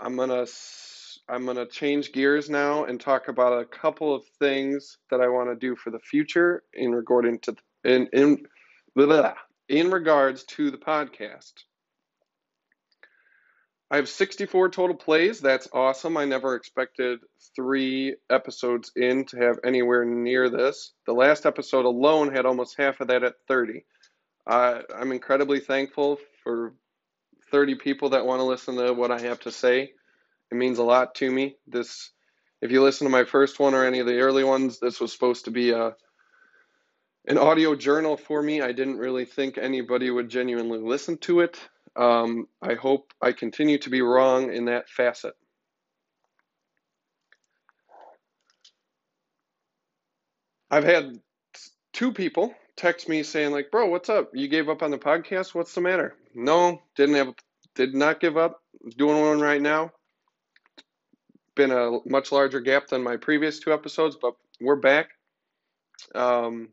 I'm 0.00 0.16
to 0.16 0.46
I'm 1.28 1.46
to 1.46 1.66
change 1.66 2.12
gears 2.12 2.50
now 2.50 2.84
and 2.84 3.00
talk 3.00 3.28
about 3.28 3.60
a 3.60 3.64
couple 3.64 4.12
of 4.14 4.24
things 4.40 4.98
that 5.10 5.20
I 5.20 5.28
want 5.28 5.48
to 5.50 5.54
do 5.54 5.76
for 5.76 5.90
the 5.90 6.00
future 6.00 6.64
in 6.74 6.92
regarding 6.92 7.38
to 7.40 7.54
in 7.84 8.08
in 8.12 8.44
blah, 8.96 9.34
in 9.68 9.90
regards 9.90 10.42
to 10.44 10.72
the 10.72 10.78
podcast. 10.78 11.52
I 13.92 13.96
have 13.96 14.08
64 14.08 14.70
total 14.70 14.96
plays. 14.96 15.40
That's 15.40 15.68
awesome. 15.72 16.16
I 16.16 16.24
never 16.24 16.56
expected 16.56 17.20
three 17.54 18.16
episodes 18.30 18.90
in 18.96 19.26
to 19.26 19.36
have 19.36 19.58
anywhere 19.64 20.04
near 20.04 20.48
this. 20.48 20.92
The 21.06 21.12
last 21.12 21.44
episode 21.44 21.84
alone 21.84 22.34
had 22.34 22.46
almost 22.46 22.78
half 22.78 23.00
of 23.00 23.08
that 23.08 23.22
at 23.22 23.34
30. 23.48 23.84
Uh, 24.46 24.82
I'm 24.96 25.12
incredibly 25.12 25.60
thankful 25.60 26.18
for 26.44 26.74
30 27.50 27.76
people 27.76 28.10
that 28.10 28.26
want 28.26 28.40
to 28.40 28.44
listen 28.44 28.76
to 28.76 28.92
what 28.94 29.10
I 29.10 29.20
have 29.22 29.40
to 29.40 29.52
say. 29.52 29.92
It 30.52 30.56
means 30.56 30.78
a 30.78 30.84
lot 30.84 31.14
to 31.16 31.30
me. 31.30 31.56
This, 31.66 32.10
if 32.62 32.70
you 32.72 32.82
listen 32.82 33.06
to 33.06 33.10
my 33.12 33.24
first 33.24 33.60
one 33.60 33.74
or 33.74 33.84
any 33.84 34.00
of 34.00 34.06
the 34.06 34.20
early 34.20 34.44
ones, 34.44 34.80
this 34.80 35.00
was 35.00 35.12
supposed 35.12 35.46
to 35.46 35.50
be 35.50 35.70
a 35.72 35.94
an 37.28 37.38
audio 37.38 37.76
journal 37.76 38.16
for 38.16 38.42
me. 38.42 38.62
I 38.62 38.72
didn't 38.72 38.98
really 38.98 39.24
think 39.24 39.58
anybody 39.58 40.10
would 40.10 40.28
genuinely 40.28 40.80
listen 40.80 41.18
to 41.18 41.40
it. 41.40 41.58
Um, 41.96 42.48
I 42.62 42.74
hope 42.74 43.12
I 43.22 43.32
continue 43.32 43.78
to 43.78 43.90
be 43.90 44.02
wrong 44.02 44.52
in 44.52 44.64
that 44.66 44.88
facet. 44.88 45.34
I've 50.70 50.84
had 50.84 51.18
two 51.92 52.12
people 52.12 52.54
text 52.76 53.08
me 53.08 53.22
saying 53.22 53.52
like, 53.52 53.70
"Bro, 53.70 53.88
what's 53.88 54.08
up? 54.08 54.30
You 54.34 54.48
gave 54.48 54.68
up 54.68 54.82
on 54.82 54.90
the 54.90 54.98
podcast? 54.98 55.54
What's 55.54 55.74
the 55.74 55.80
matter?" 55.80 56.14
No, 56.34 56.82
didn't 56.96 57.16
have, 57.16 57.34
did 57.74 57.94
not 57.94 58.20
give 58.20 58.36
up. 58.36 58.62
Doing 58.96 59.20
one 59.20 59.40
right 59.40 59.60
now 59.60 59.92
been 61.54 61.70
a 61.70 61.98
much 62.06 62.32
larger 62.32 62.60
gap 62.60 62.88
than 62.88 63.02
my 63.02 63.16
previous 63.16 63.58
two 63.58 63.72
episodes, 63.72 64.16
but 64.20 64.34
we're 64.60 64.76
back. 64.76 65.10
Um, 66.14 66.68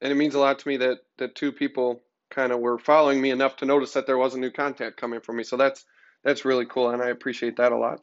and 0.00 0.12
it 0.12 0.16
means 0.16 0.34
a 0.34 0.38
lot 0.38 0.58
to 0.58 0.68
me 0.68 0.76
that 0.78 0.98
that 1.18 1.34
two 1.34 1.52
people 1.52 2.02
kind 2.30 2.52
of 2.52 2.60
were 2.60 2.78
following 2.78 3.20
me 3.20 3.30
enough 3.30 3.56
to 3.56 3.64
notice 3.64 3.92
that 3.92 4.06
there 4.06 4.18
was 4.18 4.34
a 4.34 4.38
new 4.38 4.50
content 4.50 4.96
coming 4.96 5.20
from 5.20 5.36
me. 5.36 5.44
So 5.44 5.56
that's 5.56 5.84
that's 6.24 6.44
really 6.44 6.66
cool, 6.66 6.90
and 6.90 7.02
I 7.02 7.08
appreciate 7.08 7.56
that 7.56 7.72
a 7.72 7.76
lot. 7.76 8.00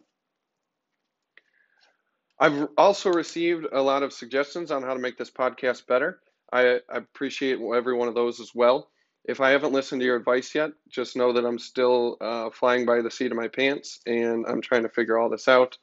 I've 2.40 2.68
also 2.78 3.12
received 3.12 3.68
a 3.72 3.82
lot 3.82 4.04
of 4.04 4.12
suggestions 4.12 4.72
on 4.72 4.82
how 4.82 4.94
to 4.94 5.00
make 5.00 5.18
this 5.18 5.30
podcast 5.30 5.88
better. 5.88 6.20
I, 6.54 6.76
I 6.76 6.98
appreciate 6.98 7.60
every 7.60 7.96
one 7.96 8.08
of 8.08 8.14
those 8.14 8.40
as 8.40 8.52
well. 8.54 8.90
If 9.26 9.42
I 9.42 9.52
haven't 9.52 9.74
listened 9.74 10.02
to 10.02 10.06
your 10.06 10.18
advice 10.18 10.54
yet, 10.54 10.72
just 10.90 11.16
know 11.16 11.34
that 11.34 11.46
I'm 11.46 11.58
still 11.58 12.18
uh, 12.22 12.50
flying 12.52 12.86
by 12.86 13.02
the 13.02 13.10
seat 13.10 13.32
of 13.32 13.38
my 13.38 13.48
pants 13.48 14.00
and 14.06 14.46
I'm 14.48 14.62
trying 14.62 14.84
to 14.84 14.90
figure 14.90 15.18
all 15.18 15.30
this 15.30 15.48
out. 15.48 15.78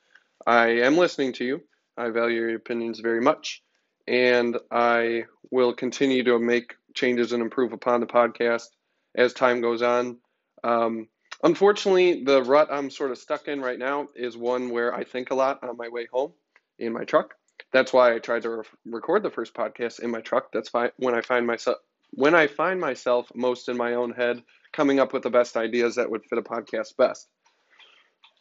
I 0.47 0.69
am 0.83 0.97
listening 0.97 1.33
to 1.35 1.45
you. 1.45 1.61
I 1.97 2.11
value 2.11 2.41
your 2.41 2.55
opinions 2.55 3.01
very 3.01 3.21
much. 3.21 3.63
And 4.07 4.59
I 4.71 5.25
will 5.51 5.73
continue 5.73 6.23
to 6.25 6.39
make 6.39 6.75
changes 6.95 7.33
and 7.33 7.43
improve 7.43 7.73
upon 7.73 8.01
the 8.01 8.07
podcast 8.07 8.69
as 9.17 9.33
time 9.33 9.61
goes 9.61 9.83
on. 9.83 10.19
Um, 10.63 11.09
unfortunately, 11.43 12.25
the 12.25 12.43
rut 12.43 12.69
I'm 12.71 12.91
sort 12.91 13.11
of 13.11 13.19
stuck 13.19 13.49
in 13.49 13.61
right 13.61 13.79
now 13.79 14.09
is 14.15 14.37
one 14.37 14.71
where 14.71 14.95
I 14.95 15.05
think 15.05 15.31
a 15.31 15.35
lot 15.35 15.63
on 15.63 15.77
my 15.77 15.89
way 15.89 16.07
home 16.13 16.33
in 16.79 16.93
my 16.93 17.05
truck. 17.05 17.35
That's 17.73 17.93
why 17.93 18.15
I 18.15 18.19
tried 18.19 18.43
to 18.43 18.51
re- 18.51 18.65
record 18.87 19.23
the 19.23 19.31
first 19.31 19.55
podcast 19.55 20.01
in 20.01 20.11
my 20.11 20.21
truck. 20.21 20.53
That's 20.53 20.69
fine 20.69 20.91
when 20.97 21.15
I 21.15 21.21
find 21.21 21.47
myself 21.47 21.79
when 22.13 22.35
I 22.35 22.49
find 22.49 22.81
myself 22.81 23.31
most 23.35 23.69
in 23.69 23.77
my 23.77 23.95
own 23.95 24.13
head, 24.13 24.43
coming 24.73 24.99
up 24.99 25.13
with 25.13 25.23
the 25.23 25.31
best 25.31 25.57
ideas 25.57 25.95
that 25.97 26.11
would 26.11 26.25
fit 26.25 26.39
a 26.39 26.43
podcast 26.43 26.97
best. 26.97 27.29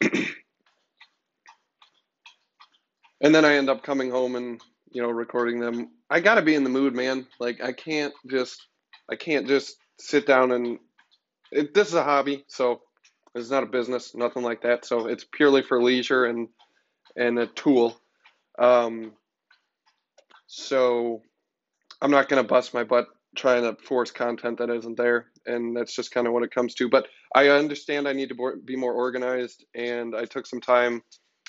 and 3.20 3.34
then 3.34 3.44
I 3.44 3.54
end 3.54 3.70
up 3.70 3.82
coming 3.82 4.10
home 4.10 4.36
and 4.36 4.60
you 4.90 5.02
know 5.02 5.10
recording 5.10 5.60
them. 5.60 5.90
I 6.08 6.20
got 6.20 6.36
to 6.36 6.42
be 6.42 6.54
in 6.54 6.64
the 6.64 6.70
mood, 6.70 6.94
man. 6.94 7.26
Like 7.38 7.62
I 7.62 7.72
can't 7.72 8.14
just 8.28 8.66
I 9.10 9.16
can't 9.16 9.46
just 9.46 9.76
sit 9.98 10.26
down 10.26 10.52
and 10.52 10.78
it, 11.52 11.74
this 11.74 11.88
is 11.88 11.94
a 11.94 12.02
hobby, 12.02 12.44
so 12.48 12.80
it's 13.34 13.50
not 13.50 13.62
a 13.62 13.66
business, 13.66 14.14
nothing 14.14 14.42
like 14.42 14.62
that. 14.62 14.84
So 14.84 15.06
it's 15.06 15.24
purely 15.24 15.62
for 15.62 15.82
leisure 15.82 16.24
and 16.24 16.48
and 17.16 17.38
a 17.38 17.46
tool. 17.46 18.00
Um, 18.60 19.12
so 20.46 21.22
I'm 22.00 22.10
not 22.10 22.28
going 22.28 22.42
to 22.42 22.48
bust 22.48 22.74
my 22.74 22.84
butt 22.84 23.08
trying 23.36 23.62
to 23.62 23.80
force 23.82 24.10
content 24.10 24.58
that 24.58 24.70
isn't 24.70 24.96
there, 24.96 25.26
and 25.46 25.76
that's 25.76 25.94
just 25.94 26.10
kind 26.10 26.26
of 26.26 26.32
what 26.32 26.42
it 26.42 26.54
comes 26.54 26.74
to. 26.74 26.88
But 26.88 27.06
I 27.34 27.48
understand 27.48 28.06
I 28.06 28.12
need 28.12 28.28
to 28.30 28.60
be 28.64 28.76
more 28.76 28.92
organized, 28.92 29.64
and 29.74 30.14
I 30.14 30.24
took 30.24 30.46
some 30.46 30.60
time 30.60 31.02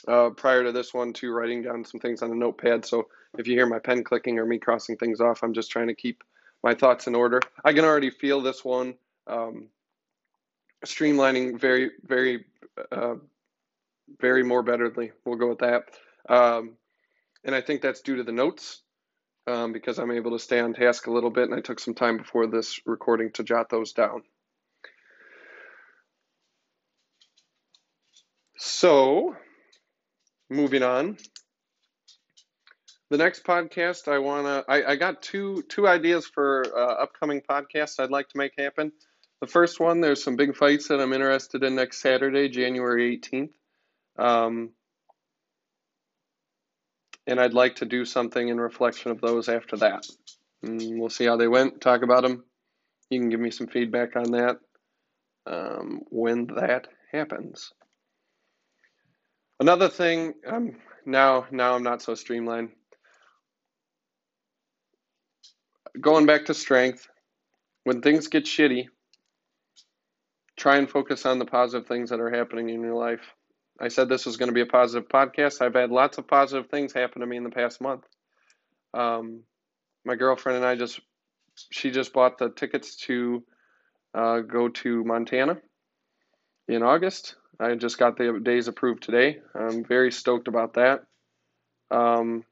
uh, 0.07 0.29
prior 0.29 0.63
to 0.63 0.71
this 0.71 0.93
one 0.93 1.13
to 1.13 1.31
writing 1.31 1.63
down 1.63 1.83
some 1.83 1.99
things 1.99 2.21
on 2.21 2.31
a 2.31 2.35
notepad. 2.35 2.85
So 2.85 3.07
if 3.37 3.47
you 3.47 3.55
hear 3.55 3.67
my 3.67 3.79
pen 3.79 4.03
clicking 4.03 4.39
or 4.39 4.45
me 4.45 4.57
crossing 4.59 4.97
things 4.97 5.19
off, 5.19 5.43
I'm 5.43 5.53
just 5.53 5.71
trying 5.71 5.87
to 5.87 5.95
keep 5.95 6.23
my 6.63 6.75
thoughts 6.75 7.07
in 7.07 7.15
order. 7.15 7.41
I 7.65 7.73
can 7.73 7.85
already 7.85 8.11
feel 8.11 8.41
this 8.41 8.63
one 8.63 8.95
um, 9.27 9.67
streamlining 10.85 11.59
very, 11.59 11.91
very, 12.05 12.45
uh, 12.91 13.15
very 14.19 14.43
more 14.43 14.63
betterly. 14.63 15.11
We'll 15.25 15.37
go 15.37 15.49
with 15.49 15.59
that. 15.59 15.83
Um, 16.29 16.77
and 17.43 17.55
I 17.55 17.61
think 17.61 17.81
that's 17.81 18.01
due 18.01 18.17
to 18.17 18.23
the 18.23 18.31
notes 18.31 18.81
um, 19.47 19.73
because 19.73 19.97
I'm 19.97 20.11
able 20.11 20.31
to 20.31 20.39
stay 20.39 20.59
on 20.59 20.73
task 20.73 21.07
a 21.07 21.11
little 21.11 21.29
bit, 21.29 21.49
and 21.49 21.55
I 21.55 21.61
took 21.61 21.79
some 21.79 21.93
time 21.93 22.17
before 22.17 22.47
this 22.47 22.79
recording 22.85 23.31
to 23.33 23.43
jot 23.43 23.69
those 23.69 23.93
down. 23.93 24.23
So, 28.57 29.35
moving 30.49 30.83
on. 30.83 31.17
The 33.09 33.17
next 33.17 33.43
podcast, 33.43 34.07
I 34.07 34.19
wanna, 34.19 34.63
I, 34.69 34.83
I 34.83 34.95
got 34.95 35.21
two 35.21 35.63
two 35.67 35.87
ideas 35.87 36.27
for 36.27 36.63
uh, 36.73 37.03
upcoming 37.03 37.41
podcasts 37.41 37.99
I'd 37.99 38.11
like 38.11 38.29
to 38.29 38.37
make 38.37 38.53
happen. 38.57 38.91
The 39.41 39.47
first 39.47 39.79
one, 39.79 39.99
there's 39.99 40.23
some 40.23 40.35
big 40.35 40.55
fights 40.55 40.87
that 40.87 41.01
I'm 41.01 41.11
interested 41.11 41.63
in 41.63 41.75
next 41.75 42.01
Saturday, 42.01 42.47
January 42.47 43.17
18th. 43.17 43.49
Um, 44.17 44.69
and 47.27 47.39
I'd 47.39 47.53
like 47.53 47.77
to 47.77 47.85
do 47.85 48.05
something 48.05 48.47
in 48.47 48.59
reflection 48.59 49.11
of 49.11 49.21
those 49.21 49.49
after 49.49 49.77
that. 49.77 50.05
And 50.63 50.99
we'll 50.99 51.09
see 51.09 51.25
how 51.25 51.37
they 51.37 51.47
went, 51.47 51.81
talk 51.81 52.03
about 52.03 52.23
them. 52.23 52.43
You 53.09 53.19
can 53.19 53.29
give 53.29 53.39
me 53.39 53.51
some 53.51 53.67
feedback 53.67 54.15
on 54.15 54.31
that 54.31 54.57
um, 55.45 56.01
when 56.09 56.47
that 56.55 56.87
happens. 57.11 57.73
Another 59.59 59.89
thing, 59.89 60.33
um, 60.47 60.75
now 61.05 61.45
now 61.51 61.75
I'm 61.75 61.83
not 61.83 62.01
so 62.01 62.15
streamlined. 62.15 62.69
Going 65.99 66.25
back 66.25 66.45
to 66.45 66.53
strength, 66.53 67.07
when 67.83 68.01
things 68.01 68.27
get 68.27 68.45
shitty, 68.45 68.87
try 70.55 70.77
and 70.77 70.89
focus 70.89 71.25
on 71.25 71.37
the 71.37 71.45
positive 71.45 71.87
things 71.87 72.09
that 72.09 72.19
are 72.19 72.29
happening 72.29 72.69
in 72.69 72.81
your 72.81 72.95
life. 72.95 73.21
I 73.81 73.87
said 73.87 74.07
this 74.07 74.27
was 74.27 74.37
going 74.37 74.49
to 74.49 74.53
be 74.53 74.61
a 74.61 74.67
positive 74.67 75.09
podcast. 75.09 75.59
I've 75.59 75.73
had 75.73 75.89
lots 75.89 76.19
of 76.19 76.27
positive 76.27 76.69
things 76.69 76.93
happen 76.93 77.21
to 77.21 77.25
me 77.25 77.37
in 77.37 77.43
the 77.43 77.49
past 77.49 77.81
month. 77.81 78.03
Um, 78.93 79.41
my 80.05 80.15
girlfriend 80.15 80.57
and 80.57 80.65
I 80.65 80.75
just, 80.75 80.99
she 81.71 81.89
just 81.89 82.13
bought 82.13 82.37
the 82.37 82.49
tickets 82.49 82.95
to 83.07 83.43
uh, 84.13 84.41
go 84.41 84.69
to 84.69 85.03
Montana 85.03 85.57
in 86.67 86.83
August. 86.83 87.35
I 87.59 87.73
just 87.73 87.97
got 87.97 88.17
the 88.17 88.39
days 88.41 88.67
approved 88.67 89.01
today. 89.01 89.39
I'm 89.55 89.83
very 89.83 90.11
stoked 90.11 90.47
about 90.47 90.75
that. 90.75 91.03
Um, 91.89 92.43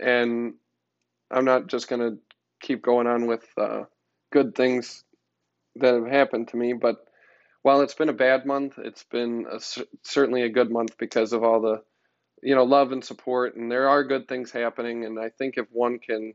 and 0.00 0.54
I'm 1.30 1.44
not 1.44 1.68
just 1.68 1.88
going 1.88 2.00
to 2.00 2.18
keep 2.60 2.82
going 2.82 3.06
on 3.06 3.26
with 3.28 3.44
uh, 3.56 3.84
good 4.32 4.56
things 4.56 5.04
that 5.76 5.94
have 5.94 6.08
happened 6.08 6.48
to 6.48 6.56
me, 6.56 6.72
but 6.72 6.96
while 7.64 7.80
it's 7.80 7.94
been 7.94 8.10
a 8.10 8.14
bad 8.14 8.44
month, 8.44 8.74
it's 8.76 9.04
been 9.04 9.46
a, 9.50 9.58
certainly 10.02 10.42
a 10.42 10.50
good 10.50 10.70
month 10.70 10.98
because 10.98 11.32
of 11.32 11.42
all 11.42 11.62
the, 11.62 11.82
you 12.42 12.54
know, 12.54 12.64
love 12.64 12.92
and 12.92 13.02
support. 13.02 13.56
And 13.56 13.72
there 13.72 13.88
are 13.88 14.04
good 14.04 14.28
things 14.28 14.52
happening. 14.52 15.06
And 15.06 15.18
I 15.18 15.30
think 15.30 15.54
if 15.56 15.66
one 15.72 15.98
can 15.98 16.34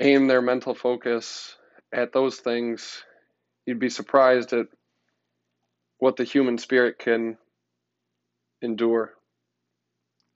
aim 0.00 0.26
their 0.26 0.42
mental 0.42 0.74
focus 0.74 1.56
at 1.92 2.12
those 2.12 2.38
things, 2.38 3.04
you'd 3.64 3.78
be 3.78 3.90
surprised 3.90 4.52
at 4.54 4.66
what 5.98 6.16
the 6.16 6.24
human 6.24 6.58
spirit 6.58 6.98
can 6.98 7.38
endure 8.60 9.12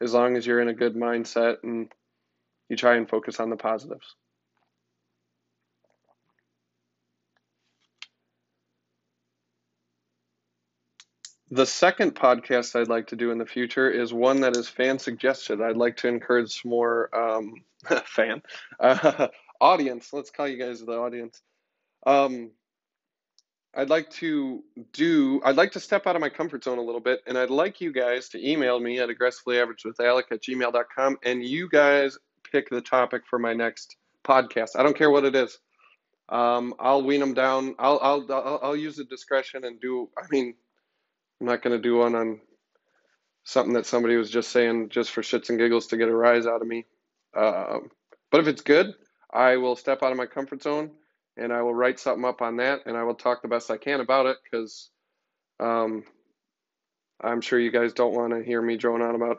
as 0.00 0.14
long 0.14 0.36
as 0.36 0.46
you're 0.46 0.60
in 0.60 0.68
a 0.68 0.74
good 0.74 0.94
mindset 0.94 1.56
and 1.64 1.90
you 2.68 2.76
try 2.76 2.94
and 2.94 3.08
focus 3.08 3.40
on 3.40 3.50
the 3.50 3.56
positives. 3.56 4.14
The 11.56 11.64
second 11.64 12.14
podcast 12.14 12.78
I'd 12.78 12.88
like 12.88 13.06
to 13.06 13.16
do 13.16 13.30
in 13.30 13.38
the 13.38 13.46
future 13.46 13.90
is 13.90 14.12
one 14.12 14.42
that 14.42 14.54
is 14.58 14.68
fan 14.68 14.98
suggested. 14.98 15.62
I'd 15.62 15.78
like 15.78 15.96
to 15.98 16.08
encourage 16.08 16.60
some 16.60 16.70
more 16.70 17.08
um, 17.16 17.64
fan 18.04 18.42
uh, 18.78 19.28
audience. 19.62 20.12
Let's 20.12 20.30
call 20.30 20.46
you 20.46 20.58
guys 20.58 20.84
the 20.84 20.92
audience. 20.92 21.40
Um, 22.04 22.50
I'd 23.74 23.88
like 23.88 24.10
to 24.20 24.64
do. 24.92 25.40
I'd 25.46 25.56
like 25.56 25.72
to 25.72 25.80
step 25.80 26.06
out 26.06 26.14
of 26.14 26.20
my 26.20 26.28
comfort 26.28 26.62
zone 26.62 26.76
a 26.76 26.82
little 26.82 27.00
bit, 27.00 27.22
and 27.26 27.38
I'd 27.38 27.48
like 27.48 27.80
you 27.80 27.90
guys 27.90 28.28
to 28.30 28.50
email 28.50 28.78
me 28.78 28.98
at 28.98 29.08
aggressivelyaverageWithAlec 29.08 30.24
at 30.30 30.42
gmail.com, 30.42 31.16
and 31.24 31.42
you 31.42 31.70
guys 31.70 32.18
pick 32.52 32.68
the 32.68 32.82
topic 32.82 33.22
for 33.30 33.38
my 33.38 33.54
next 33.54 33.96
podcast. 34.24 34.76
I 34.76 34.82
don't 34.82 34.96
care 34.96 35.10
what 35.10 35.24
it 35.24 35.34
is. 35.34 35.58
Um, 36.28 36.74
I'll 36.78 37.02
wean 37.02 37.20
them 37.20 37.32
down. 37.32 37.76
I'll, 37.78 37.98
I'll 38.02 38.26
I'll 38.30 38.60
I'll 38.62 38.76
use 38.76 38.96
the 38.96 39.04
discretion 39.04 39.64
and 39.64 39.80
do. 39.80 40.10
I 40.18 40.26
mean 40.30 40.54
I'm 41.40 41.46
not 41.46 41.62
going 41.62 41.76
to 41.76 41.82
do 41.82 41.96
one 41.96 42.14
on 42.14 42.40
something 43.44 43.74
that 43.74 43.86
somebody 43.86 44.16
was 44.16 44.30
just 44.30 44.50
saying 44.50 44.88
just 44.88 45.10
for 45.10 45.22
shits 45.22 45.50
and 45.50 45.58
giggles 45.58 45.88
to 45.88 45.96
get 45.96 46.08
a 46.08 46.14
rise 46.14 46.46
out 46.46 46.62
of 46.62 46.68
me. 46.68 46.86
Uh, 47.36 47.78
but 48.30 48.40
if 48.40 48.48
it's 48.48 48.62
good, 48.62 48.94
I 49.32 49.56
will 49.56 49.76
step 49.76 50.02
out 50.02 50.12
of 50.12 50.18
my 50.18 50.26
comfort 50.26 50.62
zone 50.62 50.90
and 51.36 51.52
I 51.52 51.62
will 51.62 51.74
write 51.74 52.00
something 52.00 52.24
up 52.24 52.42
on 52.42 52.56
that 52.56 52.80
and 52.86 52.96
I 52.96 53.04
will 53.04 53.14
talk 53.14 53.42
the 53.42 53.48
best 53.48 53.70
I 53.70 53.76
can 53.76 54.00
about 54.00 54.26
it 54.26 54.38
because 54.42 54.90
um, 55.60 56.04
I'm 57.20 57.40
sure 57.40 57.58
you 57.58 57.70
guys 57.70 57.92
don't 57.92 58.14
want 58.14 58.32
to 58.32 58.42
hear 58.42 58.60
me 58.60 58.76
drone 58.76 59.02
on 59.02 59.14
about 59.14 59.38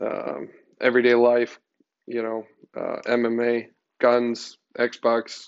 um, 0.00 0.48
everyday 0.80 1.14
life, 1.14 1.60
you 2.06 2.22
know, 2.22 2.44
uh, 2.76 3.00
MMA, 3.06 3.68
guns, 4.00 4.58
Xbox, 4.78 5.46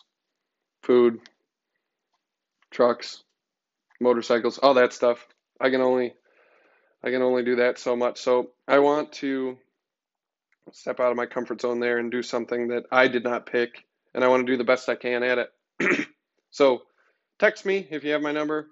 food, 0.83 1.19
trucks, 2.71 3.25
motorcycles, 4.01 4.59
all 4.59 4.75
that 4.75 4.93
stuff. 4.93 5.27
I 5.61 5.71
can 5.71 5.81
only 5.81 6.15
I 7.03 7.11
can 7.11 7.23
only 7.23 7.45
do 7.45 7.57
that 7.57 7.79
so 7.79 7.97
much. 7.97 8.21
So 8.21 8.51
I 8.67 8.79
want 8.79 9.13
to 9.15 9.57
step 10.73 10.99
out 10.99 11.11
of 11.11 11.17
my 11.17 11.27
comfort 11.27 11.61
zone 11.61 11.81
there 11.81 11.99
and 11.99 12.11
do 12.11 12.23
something 12.23 12.69
that 12.69 12.85
I 12.91 13.09
did 13.09 13.25
not 13.25 13.47
pick, 13.47 13.85
and 14.15 14.25
I 14.25 14.29
want 14.29 14.47
to 14.47 14.53
do 14.53 14.57
the 14.57 14.65
best 14.65 14.89
I 14.89 14.97
can 14.97 15.23
at 15.23 15.39
it. 15.39 16.09
so 16.51 16.83
text 17.39 17.65
me 17.65 17.87
if 17.91 18.05
you 18.05 18.13
have 18.13 18.23
my 18.23 18.33
number, 18.33 18.69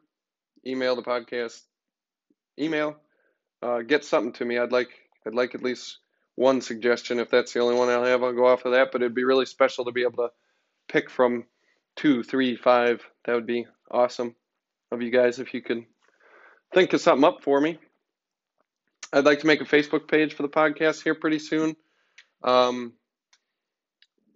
email 0.66 0.96
the 0.96 1.02
podcast, 1.02 1.60
email, 2.58 2.96
uh, 3.62 3.82
get 3.82 4.04
something 4.04 4.32
to 4.34 4.44
me. 4.44 4.58
I'd 4.58 4.72
like 4.72 4.90
I'd 5.26 5.34
like 5.34 5.54
at 5.54 5.62
least 5.62 5.98
one 6.34 6.60
suggestion. 6.60 7.20
If 7.20 7.30
that's 7.30 7.52
the 7.52 7.60
only 7.60 7.76
one 7.76 7.88
I'll 7.88 8.04
have, 8.04 8.22
I'll 8.22 8.32
go 8.32 8.46
off 8.46 8.64
of 8.64 8.72
that. 8.72 8.90
But 8.92 9.02
it'd 9.02 9.14
be 9.14 9.24
really 9.24 9.46
special 9.46 9.84
to 9.84 9.92
be 9.92 10.02
able 10.02 10.24
to 10.24 10.30
pick 10.88 11.08
from 11.08 11.44
two, 11.96 12.22
three, 12.22 12.56
five. 12.56 13.02
That 13.24 13.34
would 13.34 13.46
be 13.46 13.66
awesome 13.90 14.34
of 14.94 15.02
you 15.02 15.11
guys 15.11 15.38
if 15.38 15.52
you 15.52 15.61
could 15.61 15.85
think 16.72 16.92
of 16.92 17.00
something 17.00 17.24
up 17.24 17.42
for 17.42 17.61
me. 17.61 17.78
I'd 19.12 19.24
like 19.24 19.40
to 19.40 19.46
make 19.46 19.61
a 19.61 19.64
Facebook 19.64 20.09
page 20.09 20.35
for 20.35 20.42
the 20.42 20.48
podcast 20.48 21.02
here 21.02 21.14
pretty 21.14 21.38
soon. 21.38 21.76
Um, 22.42 22.94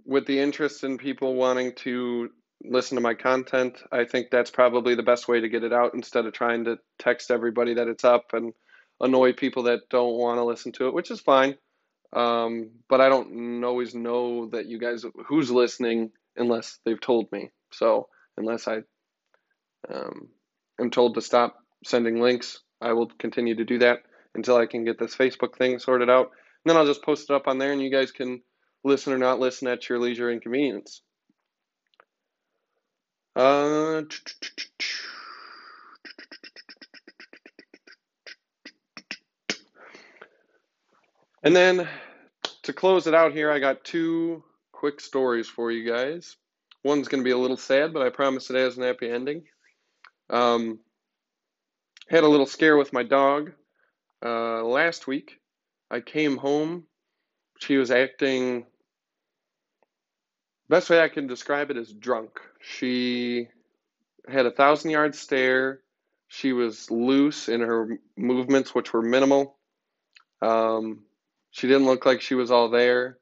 with 0.04 0.26
the 0.26 0.40
interest 0.40 0.84
in 0.84 0.98
people 0.98 1.34
wanting 1.34 1.74
to 1.76 2.30
listen 2.62 2.96
to 2.96 3.02
my 3.02 3.14
content, 3.14 3.82
I 3.92 4.04
think 4.04 4.30
that's 4.30 4.50
probably 4.50 4.94
the 4.94 5.02
best 5.02 5.28
way 5.28 5.40
to 5.40 5.48
get 5.48 5.64
it 5.64 5.72
out 5.72 5.94
instead 5.94 6.26
of 6.26 6.32
trying 6.32 6.64
to 6.64 6.78
text 6.98 7.30
everybody 7.30 7.74
that 7.74 7.88
it's 7.88 8.04
up 8.04 8.32
and 8.32 8.52
annoy 9.00 9.32
people 9.32 9.64
that 9.64 9.88
don't 9.90 10.16
want 10.16 10.38
to 10.38 10.44
listen 10.44 10.72
to 10.72 10.88
it, 10.88 10.94
which 10.94 11.10
is 11.10 11.20
fine. 11.20 11.56
Um, 12.12 12.70
but 12.88 13.00
I 13.00 13.08
don't 13.08 13.62
always 13.64 13.94
know 13.94 14.48
that 14.50 14.66
you 14.66 14.78
guys 14.78 15.04
who's 15.26 15.50
listening 15.50 16.10
unless 16.36 16.78
they've 16.84 17.00
told 17.00 17.30
me. 17.32 17.50
So 17.72 18.08
unless 18.36 18.66
I 18.66 18.78
um, 19.92 20.28
am 20.80 20.90
told 20.90 21.14
to 21.14 21.22
stop 21.22 21.56
sending 21.84 22.20
links, 22.20 22.60
I 22.80 22.92
will 22.92 23.06
continue 23.18 23.56
to 23.56 23.64
do 23.64 23.78
that 23.78 24.00
until 24.34 24.56
I 24.56 24.66
can 24.66 24.84
get 24.84 24.98
this 24.98 25.16
Facebook 25.16 25.56
thing 25.56 25.78
sorted 25.78 26.10
out. 26.10 26.30
And 26.64 26.70
then 26.70 26.76
I'll 26.76 26.86
just 26.86 27.02
post 27.02 27.30
it 27.30 27.34
up 27.34 27.48
on 27.48 27.58
there 27.58 27.72
and 27.72 27.82
you 27.82 27.90
guys 27.90 28.12
can 28.12 28.42
listen 28.84 29.12
or 29.12 29.18
not 29.18 29.40
listen 29.40 29.68
at 29.68 29.88
your 29.88 29.98
leisure 29.98 30.30
and 30.30 30.42
convenience. 30.42 31.02
Uh, 33.34 34.02
and 41.42 41.54
then 41.54 41.88
to 42.62 42.72
close 42.72 43.06
it 43.06 43.14
out 43.14 43.32
here, 43.32 43.50
I 43.50 43.60
got 43.60 43.84
two 43.84 44.42
quick 44.72 45.00
stories 45.00 45.48
for 45.48 45.70
you 45.70 45.88
guys. 45.88 46.36
One's 46.84 47.08
going 47.08 47.22
to 47.22 47.24
be 47.24 47.32
a 47.32 47.38
little 47.38 47.56
sad, 47.56 47.92
but 47.92 48.02
I 48.02 48.10
promise 48.10 48.50
it 48.50 48.56
has 48.56 48.76
an 48.76 48.84
happy 48.84 49.08
ending. 49.08 49.44
Um, 50.30 50.80
had 52.08 52.24
a 52.24 52.28
little 52.28 52.46
scare 52.46 52.76
with 52.76 52.92
my 52.92 53.02
dog 53.02 53.52
uh, 54.24 54.62
last 54.62 55.06
week. 55.06 55.38
I 55.90 56.00
came 56.00 56.36
home. 56.36 56.84
She 57.58 57.76
was 57.76 57.90
acting. 57.90 58.66
Best 60.68 60.90
way 60.90 61.00
I 61.00 61.08
can 61.08 61.26
describe 61.26 61.70
it 61.70 61.76
is 61.76 61.92
drunk. 61.92 62.40
She 62.60 63.48
had 64.28 64.46
a 64.46 64.50
thousand 64.50 64.90
yard 64.90 65.14
stare. 65.14 65.80
She 66.28 66.52
was 66.52 66.90
loose 66.90 67.48
in 67.48 67.60
her 67.60 67.98
movements, 68.16 68.74
which 68.74 68.92
were 68.92 69.02
minimal. 69.02 69.56
Um, 70.42 71.04
she 71.50 71.66
didn't 71.66 71.86
look 71.86 72.04
like 72.04 72.20
she 72.20 72.34
was 72.34 72.50
all 72.50 72.68
there. 72.68 73.18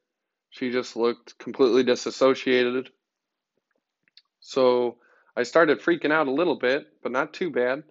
She 0.51 0.71
just 0.71 0.97
looked 0.97 1.39
completely 1.39 1.85
disassociated. 1.85 2.91
So 4.41 4.97
I 5.37 5.43
started 5.43 5.81
freaking 5.81 6.13
out 6.13 6.29
a 6.29 6.33
little 6.33 6.57
bit, 6.57 6.89
but 7.03 7.13
not 7.13 7.35
too 7.35 7.51
bad. 7.51 7.85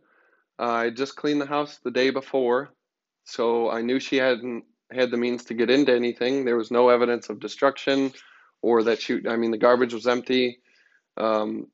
Uh, 0.57 0.71
I 0.71 0.89
just 0.89 1.15
cleaned 1.15 1.41
the 1.41 1.45
house 1.45 1.79
the 1.83 1.91
day 1.91 2.09
before, 2.09 2.71
so 3.23 3.69
I 3.69 3.81
knew 3.81 3.99
she 3.99 4.17
hadn't 4.17 4.63
had 4.91 5.11
the 5.11 5.17
means 5.17 5.45
to 5.45 5.53
get 5.53 5.69
into 5.69 5.93
anything. 5.93 6.45
There 6.45 6.57
was 6.57 6.71
no 6.71 6.89
evidence 6.89 7.29
of 7.29 7.39
destruction 7.39 8.13
or 8.61 8.83
that 8.83 9.01
she, 9.01 9.21
I 9.27 9.35
mean, 9.35 9.51
the 9.51 9.57
garbage 9.57 9.93
was 9.93 10.07
empty. 10.07 10.59
Um, 11.17 11.67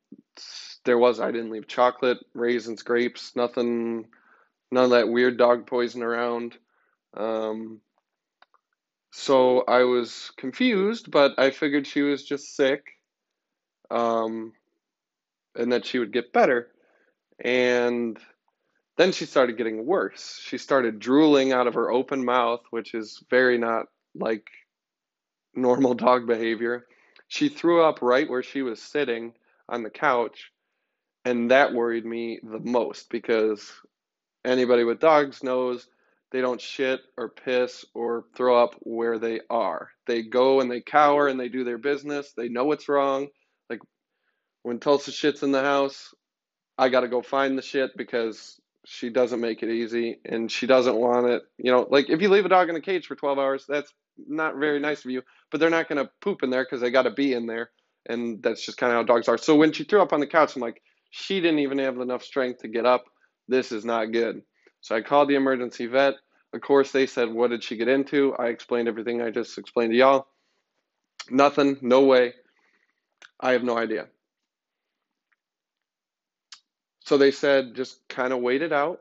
there 0.84 0.98
was, 0.98 1.20
I 1.20 1.30
didn't 1.30 1.50
leave 1.50 1.68
chocolate, 1.68 2.18
raisins, 2.34 2.82
grapes, 2.82 3.34
nothing, 3.36 4.06
none 4.70 4.84
of 4.84 4.90
that 4.90 5.08
weird 5.08 5.38
dog 5.38 5.66
poison 5.66 6.02
around. 6.02 6.56
Um, 7.16 7.80
so 9.12 9.60
I 9.68 9.84
was 9.84 10.32
confused, 10.36 11.10
but 11.10 11.38
I 11.38 11.50
figured 11.50 11.86
she 11.86 12.02
was 12.02 12.24
just 12.24 12.56
sick 12.56 12.84
um, 13.90 14.52
and 15.56 15.72
that 15.72 15.86
she 15.86 15.98
would 15.98 16.12
get 16.12 16.32
better. 16.32 16.68
And 17.44 18.18
then 18.96 19.12
she 19.12 19.26
started 19.26 19.56
getting 19.56 19.86
worse. 19.86 20.40
She 20.42 20.58
started 20.58 20.98
drooling 20.98 21.52
out 21.52 21.66
of 21.66 21.74
her 21.74 21.90
open 21.90 22.24
mouth, 22.24 22.62
which 22.70 22.94
is 22.94 23.22
very 23.30 23.58
not 23.58 23.86
like 24.14 24.46
normal 25.54 25.94
dog 26.06 26.26
behavior. 26.26 26.86
She 27.28 27.48
threw 27.48 27.82
up 27.82 28.02
right 28.02 28.28
where 28.28 28.42
she 28.42 28.62
was 28.62 28.80
sitting 28.80 29.32
on 29.68 29.82
the 29.82 29.90
couch, 29.90 30.52
and 31.24 31.50
that 31.50 31.72
worried 31.72 32.04
me 32.04 32.40
the 32.42 32.60
most 32.60 33.08
because 33.08 33.72
anybody 34.44 34.84
with 34.84 35.00
dogs 35.00 35.42
knows 35.42 35.86
they 36.30 36.40
don't 36.40 36.60
shit 36.60 37.00
or 37.16 37.28
piss 37.28 37.84
or 37.94 38.24
throw 38.34 38.62
up 38.62 38.74
where 38.80 39.18
they 39.18 39.40
are. 39.50 39.90
They 40.06 40.22
go 40.22 40.60
and 40.60 40.70
they 40.70 40.80
cower 40.80 41.28
and 41.28 41.38
they 41.38 41.48
do 41.48 41.64
their 41.64 41.78
business. 41.78 42.32
They 42.32 42.48
know 42.48 42.64
what's 42.64 42.88
wrong. 42.88 43.28
When 44.62 44.78
Tulsa 44.78 45.10
shits 45.10 45.42
in 45.42 45.52
the 45.52 45.62
house, 45.62 46.14
I 46.78 46.88
got 46.88 47.00
to 47.00 47.08
go 47.08 47.22
find 47.22 47.56
the 47.56 47.62
shit 47.62 47.96
because 47.96 48.60
she 48.84 49.10
doesn't 49.10 49.40
make 49.40 49.62
it 49.62 49.70
easy 49.70 50.18
and 50.24 50.50
she 50.50 50.66
doesn't 50.66 50.96
want 50.96 51.28
it. 51.28 51.42
You 51.58 51.72
know, 51.72 51.86
like 51.90 52.10
if 52.10 52.20
you 52.20 52.28
leave 52.28 52.46
a 52.46 52.48
dog 52.48 52.68
in 52.68 52.76
a 52.76 52.80
cage 52.80 53.06
for 53.06 53.14
12 53.14 53.38
hours, 53.38 53.64
that's 53.68 53.92
not 54.26 54.56
very 54.56 54.80
nice 54.80 55.04
of 55.04 55.10
you, 55.10 55.22
but 55.50 55.60
they're 55.60 55.70
not 55.70 55.88
going 55.88 56.04
to 56.04 56.10
poop 56.20 56.42
in 56.42 56.50
there 56.50 56.64
because 56.64 56.80
they 56.80 56.90
got 56.90 57.02
to 57.02 57.10
be 57.10 57.32
in 57.32 57.46
there. 57.46 57.70
And 58.08 58.42
that's 58.42 58.64
just 58.64 58.78
kind 58.78 58.92
of 58.92 58.96
how 58.96 59.02
dogs 59.04 59.28
are. 59.28 59.38
So 59.38 59.54
when 59.54 59.72
she 59.72 59.84
threw 59.84 60.02
up 60.02 60.12
on 60.12 60.20
the 60.20 60.26
couch, 60.26 60.56
I'm 60.56 60.62
like, 60.62 60.82
she 61.10 61.40
didn't 61.40 61.60
even 61.60 61.78
have 61.78 61.98
enough 61.98 62.24
strength 62.24 62.62
to 62.62 62.68
get 62.68 62.86
up. 62.86 63.04
This 63.48 63.70
is 63.70 63.84
not 63.84 64.12
good. 64.12 64.42
So 64.80 64.96
I 64.96 65.02
called 65.02 65.28
the 65.28 65.36
emergency 65.36 65.86
vet. 65.86 66.14
Of 66.52 66.60
course, 66.60 66.90
they 66.90 67.06
said, 67.06 67.32
What 67.32 67.50
did 67.50 67.62
she 67.62 67.76
get 67.76 67.88
into? 67.88 68.34
I 68.38 68.46
explained 68.46 68.88
everything 68.88 69.22
I 69.22 69.30
just 69.30 69.56
explained 69.56 69.92
to 69.92 69.96
y'all. 69.96 70.26
Nothing, 71.30 71.78
no 71.80 72.04
way. 72.04 72.34
I 73.38 73.52
have 73.52 73.62
no 73.62 73.78
idea. 73.78 74.08
So 77.04 77.18
they 77.18 77.30
said, 77.30 77.74
just 77.74 78.06
kind 78.08 78.32
of 78.32 78.40
wait 78.40 78.62
it 78.62 78.72
out, 78.72 79.00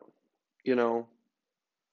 you 0.64 0.76
know, 0.76 1.08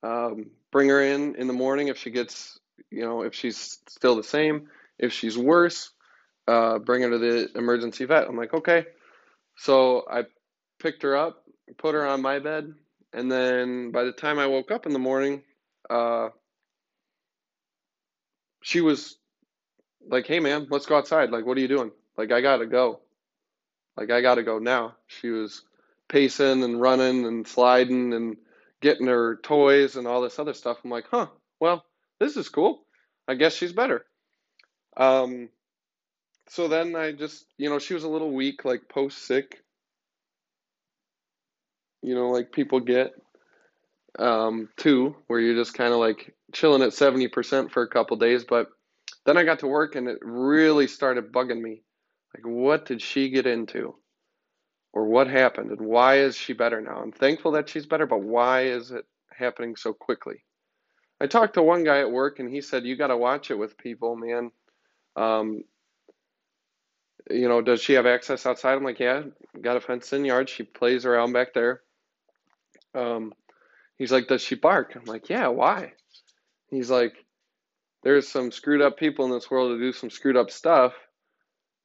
um, 0.03 0.51
bring 0.73 0.89
her 0.89 1.03
in 1.03 1.35
in 1.37 1.47
the 1.47 1.53
morning 1.53 1.89
if 1.89 1.99
she 1.99 2.11
gets, 2.11 2.59
you 2.91 3.03
know, 3.03 3.23
if 3.23 3.35
she's 3.35 3.79
still 3.89 4.17
the 4.17 4.25
same. 4.25 4.69
If 4.99 5.13
she's 5.13 5.39
worse, 5.39 5.91
uh, 6.49 6.79
bring 6.79 7.03
her 7.03 7.11
to 7.11 7.19
the 7.19 7.51
emergency 7.57 8.05
vet. 8.05 8.27
I'm 8.29 8.37
like, 8.37 8.55
okay. 8.55 8.87
So 9.57 10.05
I 10.11 10.25
picked 10.81 11.03
her 11.03 11.17
up, 11.17 11.45
put 11.79 11.95
her 11.95 12.07
on 12.07 12.23
my 12.23 12.39
bed, 12.39 12.75
and 13.13 13.31
then 13.31 13.91
by 13.93 14.05
the 14.05 14.13
time 14.13 14.39
I 14.39 14.47
woke 14.47 14.71
up 14.71 14.87
in 14.87 14.93
the 14.93 14.99
morning, 14.99 15.43
uh, 15.91 16.31
she 18.63 18.81
was 18.81 19.17
like, 20.09 20.27
"Hey, 20.27 20.41
man, 20.41 20.67
let's 20.71 20.87
go 20.87 20.97
outside. 20.97 21.31
Like, 21.31 21.47
what 21.47 21.57
are 21.57 21.61
you 21.61 21.69
doing? 21.69 21.93
Like, 22.17 22.33
I 22.33 22.41
gotta 22.41 22.67
go. 22.67 23.01
Like, 23.97 24.11
I 24.11 24.21
gotta 24.21 24.43
go 24.43 24.59
now." 24.59 24.97
She 25.07 25.31
was 25.31 25.65
pacing 26.09 26.63
and 26.65 26.81
running 26.81 27.27
and 27.27 27.47
sliding 27.47 28.13
and 28.15 28.37
getting 28.81 29.07
her 29.07 29.37
toys 29.43 29.97
and 29.97 30.07
all 30.07 30.21
this 30.23 30.39
other 30.39 30.55
stuff. 30.55 30.79
I'm 30.85 30.91
like, 30.91 31.07
"Huh? 31.11 31.27
Well, 31.61 31.85
this 32.21 32.37
is 32.37 32.49
cool. 32.49 32.85
I 33.27 33.35
guess 33.35 33.55
she's 33.55 33.73
better." 33.73 34.07
Um, 34.97 35.49
so 36.49 36.69
then 36.69 36.97
I 36.97 37.13
just, 37.13 37.47
you 37.57 37.69
know, 37.69 37.79
she 37.79 37.95
was 37.95 38.05
a 38.05 38.09
little 38.09 38.33
weak, 38.33 38.65
like 38.65 38.89
post 38.89 39.19
sick. 39.27 39.63
You 42.03 42.15
know, 42.15 42.31
like 42.31 42.53
people 42.53 42.81
get 42.81 43.13
um, 44.19 44.69
too, 44.77 45.17
where 45.27 45.41
you're 45.41 45.55
just 45.55 45.75
kind 45.75 45.93
of 45.93 45.99
like 45.99 46.35
chilling 46.53 46.83
at 46.83 46.91
70% 46.91 47.71
for 47.71 47.83
a 47.83 47.89
couple 47.89 48.17
days. 48.17 48.45
But 48.45 48.69
then 49.27 49.37
I 49.37 49.45
got 49.45 49.61
to 49.61 49.67
work 49.67 49.95
and 49.95 50.09
it 50.09 50.19
really 50.23 50.87
started 50.87 51.33
bugging 51.33 51.61
me. 51.61 51.83
Like, 52.35 52.47
what 52.47 52.87
did 52.87 53.03
she 53.03 53.31
get 53.31 53.47
into? 53.47 53.95
Or 54.99 55.05
what 55.05 55.29
happened? 55.29 55.71
And 55.71 55.81
why 55.81 56.17
is 56.17 56.37
she 56.37 56.55
better 56.55 56.81
now? 56.81 57.01
I'm 57.01 57.13
thankful 57.13 57.53
that 57.53 57.69
she's 57.69 57.87
better, 57.87 58.05
but 58.05 58.21
why 58.21 58.63
is 58.63 58.91
it 58.91 59.07
happening 59.31 59.77
so 59.77 59.93
quickly? 59.93 60.43
I 61.21 61.29
talked 61.29 61.55
to 61.55 61.63
one 61.63 61.85
guy 61.85 62.01
at 62.01 62.11
work 62.11 62.41
and 62.41 62.53
he 62.53 62.61
said, 62.61 62.85
You 62.85 62.97
got 62.97 63.07
to 63.07 63.17
watch 63.17 63.53
it 63.53 63.55
with 63.55 63.79
people, 63.79 64.17
man. 64.17 64.51
Um, 65.15 65.63
you 67.31 67.49
know, 67.49 67.63
does 67.63 67.81
she 67.81 67.93
have 67.93 68.07
access 68.07 68.45
outside? 68.45 68.73
I'm 68.73 68.83
like, 68.83 68.99
Yeah, 68.99 69.23
got 69.63 69.77
a 69.77 69.81
fenced 69.81 70.13
in 70.15 70.25
yard. 70.25 70.49
She 70.49 70.65
plays 70.65 71.07
around 71.07 71.33
back 71.33 71.55
there. 71.55 71.83
Um, 72.93 73.33
He's 73.99 74.11
like, 74.11 74.27
Does 74.27 74.43
she 74.43 74.57
bark? 74.57 74.97
I'm 74.97 75.05
like, 75.05 75.29
Yeah, 75.29 75.47
why? 75.47 75.93
He's 76.73 76.91
like, 76.91 77.15
There's 78.03 78.27
some 78.27 78.51
screwed 78.51 78.83
up 78.83 78.99
people 78.99 79.27
in 79.27 79.31
this 79.31 79.49
world 79.49 79.71
who 79.71 79.79
do 79.79 79.93
some 79.93 80.11
screwed 80.11 80.37
up 80.37 80.51
stuff. 80.51 80.93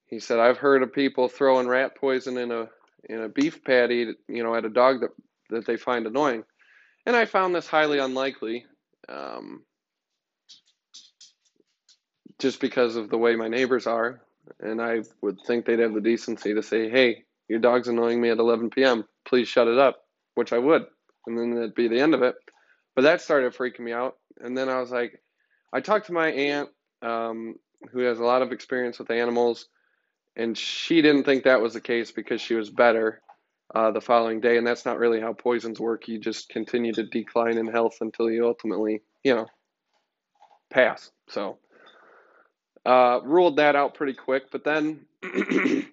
He 0.06 0.18
said, 0.18 0.40
I've 0.40 0.58
heard 0.58 0.82
of 0.82 0.92
people 0.92 1.28
throwing 1.28 1.68
rat 1.68 1.96
poison 1.96 2.38
in 2.38 2.50
a 2.50 2.70
in 3.08 3.20
a 3.20 3.28
beef 3.28 3.64
patty, 3.64 4.14
you 4.28 4.42
know, 4.42 4.54
at 4.54 4.64
a 4.64 4.70
dog 4.70 5.00
that 5.00 5.10
that 5.50 5.66
they 5.66 5.76
find 5.76 6.06
annoying. 6.06 6.44
And 7.06 7.14
I 7.14 7.26
found 7.26 7.54
this 7.54 7.66
highly 7.66 7.98
unlikely, 7.98 8.64
um, 9.08 9.62
just 12.38 12.60
because 12.60 12.96
of 12.96 13.10
the 13.10 13.18
way 13.18 13.36
my 13.36 13.48
neighbors 13.48 13.86
are. 13.86 14.22
And 14.60 14.80
I 14.80 15.02
would 15.22 15.38
think 15.46 15.64
they'd 15.64 15.78
have 15.78 15.94
the 15.94 16.00
decency 16.00 16.54
to 16.54 16.62
say, 16.62 16.88
"Hey, 16.90 17.24
your 17.48 17.58
dog's 17.58 17.88
annoying 17.88 18.20
me 18.20 18.30
at 18.30 18.38
11 18.38 18.70
p.m. 18.70 19.04
Please 19.24 19.48
shut 19.48 19.68
it 19.68 19.78
up," 19.78 20.04
which 20.34 20.52
I 20.52 20.58
would 20.58 20.86
and 21.26 21.38
then 21.38 21.54
that'd 21.54 21.74
be 21.74 21.88
the 21.88 22.00
end 22.00 22.14
of 22.14 22.22
it. 22.22 22.36
But 22.94 23.02
that 23.02 23.20
started 23.20 23.54
freaking 23.54 23.80
me 23.80 23.92
out. 23.92 24.16
And 24.40 24.56
then 24.56 24.68
I 24.68 24.80
was 24.80 24.90
like, 24.90 25.20
I 25.72 25.80
talked 25.80 26.06
to 26.06 26.12
my 26.12 26.30
aunt, 26.30 26.68
um, 27.02 27.56
who 27.92 28.00
has 28.00 28.18
a 28.18 28.24
lot 28.24 28.42
of 28.42 28.52
experience 28.52 28.98
with 28.98 29.10
animals, 29.10 29.66
and 30.36 30.56
she 30.56 31.00
didn't 31.02 31.24
think 31.24 31.44
that 31.44 31.60
was 31.60 31.74
the 31.74 31.80
case 31.80 32.10
because 32.10 32.40
she 32.40 32.54
was 32.54 32.70
better 32.70 33.20
uh, 33.74 33.90
the 33.90 34.00
following 34.00 34.40
day. 34.40 34.56
And 34.56 34.66
that's 34.66 34.84
not 34.84 34.98
really 34.98 35.20
how 35.20 35.32
poisons 35.32 35.80
work. 35.80 36.08
You 36.08 36.18
just 36.18 36.48
continue 36.48 36.92
to 36.94 37.04
decline 37.04 37.56
in 37.56 37.66
health 37.66 37.98
until 38.00 38.30
you 38.30 38.46
ultimately, 38.46 39.02
you 39.22 39.34
know, 39.34 39.46
pass. 40.70 41.10
So, 41.28 41.58
uh, 42.84 43.20
ruled 43.22 43.56
that 43.56 43.76
out 43.76 43.94
pretty 43.94 44.14
quick. 44.14 44.50
But 44.50 44.64
then 44.64 45.06
it 45.22 45.86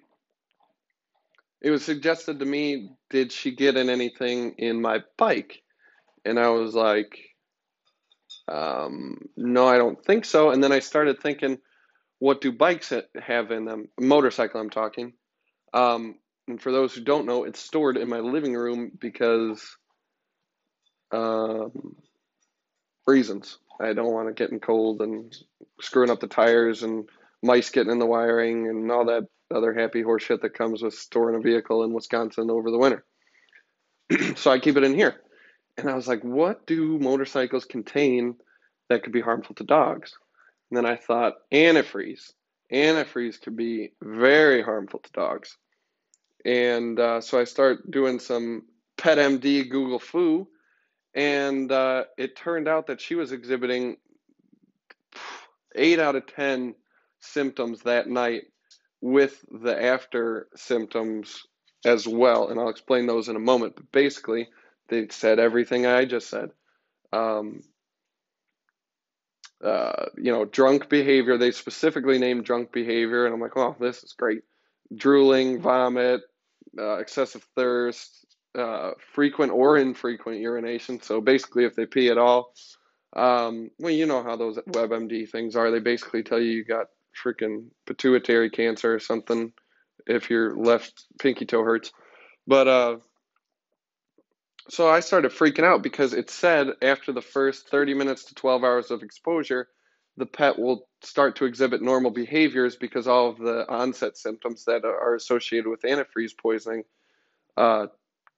was 1.64 1.84
suggested 1.84 2.40
to 2.40 2.44
me, 2.44 2.90
did 3.10 3.30
she 3.30 3.54
get 3.54 3.76
in 3.76 3.88
anything 3.88 4.54
in 4.58 4.80
my 4.80 5.02
bike? 5.16 5.62
And 6.24 6.38
I 6.38 6.48
was 6.48 6.74
like, 6.74 7.16
um, 8.48 9.18
no, 9.36 9.68
I 9.68 9.78
don't 9.78 10.04
think 10.04 10.24
so. 10.24 10.50
And 10.50 10.62
then 10.62 10.72
I 10.72 10.80
started 10.80 11.20
thinking, 11.20 11.58
what 12.22 12.40
do 12.40 12.52
bikes 12.52 12.92
have 13.20 13.50
in 13.50 13.64
them? 13.64 13.88
Motorcycle, 13.98 14.60
I'm 14.60 14.70
talking. 14.70 15.12
Um, 15.74 16.14
and 16.46 16.62
for 16.62 16.70
those 16.70 16.94
who 16.94 17.00
don't 17.00 17.26
know, 17.26 17.42
it's 17.42 17.58
stored 17.58 17.96
in 17.96 18.08
my 18.08 18.20
living 18.20 18.54
room 18.54 18.92
because 18.96 19.76
um, 21.10 21.96
reasons. 23.08 23.58
I 23.80 23.92
don't 23.92 24.12
want 24.12 24.28
it 24.28 24.36
getting 24.36 24.60
cold 24.60 25.00
and 25.00 25.36
screwing 25.80 26.10
up 26.10 26.20
the 26.20 26.28
tires 26.28 26.84
and 26.84 27.08
mice 27.42 27.70
getting 27.70 27.90
in 27.90 27.98
the 27.98 28.06
wiring 28.06 28.68
and 28.68 28.88
all 28.92 29.06
that 29.06 29.26
other 29.52 29.74
happy 29.74 30.02
horse 30.02 30.22
shit 30.22 30.42
that 30.42 30.54
comes 30.54 30.80
with 30.80 30.94
storing 30.94 31.34
a 31.34 31.40
vehicle 31.40 31.82
in 31.82 31.92
Wisconsin 31.92 32.52
over 32.52 32.70
the 32.70 32.78
winter. 32.78 33.04
so 34.36 34.52
I 34.52 34.60
keep 34.60 34.76
it 34.76 34.84
in 34.84 34.94
here. 34.94 35.16
And 35.76 35.90
I 35.90 35.96
was 35.96 36.06
like, 36.06 36.22
what 36.22 36.68
do 36.68 37.00
motorcycles 37.00 37.64
contain 37.64 38.36
that 38.88 39.02
could 39.02 39.12
be 39.12 39.22
harmful 39.22 39.56
to 39.56 39.64
dogs? 39.64 40.12
And 40.72 40.78
then 40.78 40.90
I 40.90 40.96
thought 40.96 41.34
antifreeze. 41.52 42.32
antifreeze 42.72 43.38
could 43.42 43.56
be 43.56 43.92
very 44.00 44.62
harmful 44.62 45.00
to 45.00 45.12
dogs. 45.12 45.58
And 46.46 46.98
uh, 46.98 47.20
so 47.20 47.38
I 47.38 47.44
start 47.44 47.90
doing 47.90 48.18
some 48.18 48.62
PetMD 48.96 49.68
Google 49.68 49.98
Fu, 49.98 50.48
and 51.14 51.70
uh, 51.70 52.04
it 52.16 52.36
turned 52.36 52.68
out 52.68 52.86
that 52.86 53.02
she 53.02 53.14
was 53.14 53.32
exhibiting 53.32 53.98
eight 55.74 55.98
out 55.98 56.16
of 56.16 56.26
ten 56.26 56.74
symptoms 57.20 57.82
that 57.82 58.08
night 58.08 58.44
with 59.02 59.44
the 59.50 59.78
after 59.78 60.48
symptoms 60.56 61.42
as 61.84 62.08
well. 62.08 62.48
And 62.48 62.58
I'll 62.58 62.70
explain 62.70 63.06
those 63.06 63.28
in 63.28 63.36
a 63.36 63.40
moment. 63.40 63.76
But 63.76 63.92
basically, 63.92 64.48
they 64.88 65.08
said 65.10 65.38
everything 65.38 65.84
I 65.84 66.06
just 66.06 66.30
said. 66.30 66.48
Um, 67.12 67.60
uh, 69.62 70.06
you 70.16 70.32
know, 70.32 70.44
drunk 70.44 70.88
behavior. 70.88 71.38
They 71.38 71.50
specifically 71.50 72.18
named 72.18 72.44
drunk 72.44 72.72
behavior, 72.72 73.26
and 73.26 73.34
I'm 73.34 73.40
like, 73.40 73.56
oh, 73.56 73.76
this 73.78 74.02
is 74.02 74.12
great. 74.12 74.42
Drooling, 74.94 75.60
vomit, 75.60 76.22
uh, 76.78 76.96
excessive 76.98 77.46
thirst, 77.54 78.26
uh, 78.56 78.92
frequent 79.14 79.52
or 79.52 79.78
infrequent 79.78 80.40
urination. 80.40 81.00
So 81.00 81.20
basically, 81.20 81.64
if 81.64 81.74
they 81.74 81.86
pee 81.86 82.08
at 82.08 82.18
all, 82.18 82.52
um, 83.14 83.70
well, 83.78 83.92
you 83.92 84.06
know 84.06 84.22
how 84.22 84.36
those 84.36 84.56
WebMD 84.56 85.28
things 85.30 85.56
are. 85.56 85.70
They 85.70 85.80
basically 85.80 86.22
tell 86.22 86.40
you 86.40 86.50
you 86.50 86.64
got 86.64 86.86
freaking 87.24 87.66
pituitary 87.86 88.50
cancer 88.50 88.94
or 88.94 88.98
something 88.98 89.52
if 90.06 90.30
your 90.30 90.56
left 90.56 91.04
pinky 91.20 91.44
toe 91.44 91.62
hurts. 91.62 91.92
But 92.46 92.68
uh, 92.68 92.96
so 94.68 94.88
I 94.88 95.00
started 95.00 95.32
freaking 95.32 95.64
out 95.64 95.82
because 95.82 96.12
it 96.12 96.30
said 96.30 96.68
after 96.82 97.12
the 97.12 97.22
first 97.22 97.68
30 97.68 97.94
minutes 97.94 98.24
to 98.24 98.34
12 98.34 98.64
hours 98.64 98.90
of 98.90 99.02
exposure, 99.02 99.68
the 100.16 100.26
pet 100.26 100.58
will 100.58 100.86
start 101.02 101.36
to 101.36 101.46
exhibit 101.46 101.82
normal 101.82 102.10
behaviors 102.10 102.76
because 102.76 103.08
all 103.08 103.30
of 103.30 103.38
the 103.38 103.68
onset 103.68 104.16
symptoms 104.16 104.64
that 104.66 104.84
are 104.84 105.14
associated 105.14 105.68
with 105.68 105.82
antifreeze 105.82 106.36
poisoning 106.36 106.84
uh, 107.56 107.86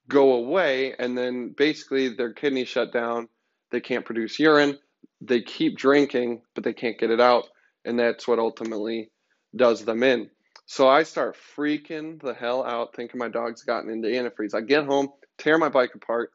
go 0.07 0.33
away, 0.33 0.93
and 0.97 1.17
then 1.17 1.53
basically 1.55 2.09
their 2.09 2.33
kidneys 2.33 2.69
shut 2.69 2.93
down. 2.93 3.27
They 3.71 3.81
can't 3.81 4.05
produce 4.05 4.39
urine. 4.39 4.77
They 5.21 5.41
keep 5.41 5.77
drinking, 5.77 6.41
but 6.53 6.63
they 6.63 6.73
can't 6.73 6.97
get 6.97 7.11
it 7.11 7.19
out, 7.19 7.47
and 7.83 7.99
that's 7.99 8.27
what 8.27 8.39
ultimately 8.39 9.11
does 9.55 9.83
them 9.83 10.03
in. 10.03 10.29
So 10.65 10.87
I 10.87 11.03
start 11.03 11.37
freaking 11.55 12.21
the 12.21 12.33
hell 12.33 12.63
out, 12.65 12.95
thinking 12.95 13.19
my 13.19 13.29
dog's 13.29 13.63
gotten 13.63 13.89
into 13.89 14.07
antifreeze. 14.07 14.55
I 14.55 14.61
get 14.61 14.85
home, 14.85 15.09
tear 15.37 15.57
my 15.57 15.69
bike 15.69 15.95
apart, 15.95 16.31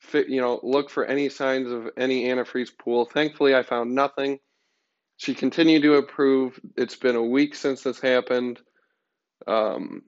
fit, 0.00 0.28
you 0.28 0.40
know, 0.40 0.60
look 0.62 0.90
for 0.90 1.04
any 1.04 1.28
signs 1.28 1.70
of 1.70 1.88
any 1.96 2.24
antifreeze 2.24 2.70
pool. 2.76 3.04
Thankfully, 3.04 3.54
I 3.54 3.62
found 3.62 3.94
nothing. 3.94 4.38
She 5.16 5.34
continued 5.34 5.82
to 5.82 5.96
improve. 5.96 6.60
It's 6.76 6.96
been 6.96 7.16
a 7.16 7.22
week 7.22 7.54
since 7.54 7.82
this 7.82 8.00
happened. 8.00 8.60
Um, 9.46 10.02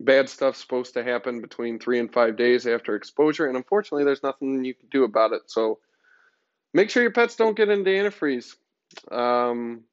bad 0.00 0.28
stuff's 0.28 0.60
supposed 0.60 0.94
to 0.94 1.04
happen 1.04 1.40
between 1.40 1.78
three 1.78 2.00
and 2.00 2.12
five 2.12 2.36
days 2.36 2.66
after 2.66 2.96
exposure, 2.96 3.46
and 3.46 3.56
unfortunately, 3.56 4.04
there's 4.04 4.22
nothing 4.22 4.64
you 4.64 4.74
can 4.74 4.88
do 4.90 5.04
about 5.04 5.32
it. 5.32 5.42
So 5.46 5.78
make 6.72 6.90
sure 6.90 7.02
your 7.02 7.12
pets 7.12 7.36
don't 7.36 7.56
get 7.56 7.68
into 7.68 7.90
antifreeze. 7.90 8.56
Um, 9.10 9.84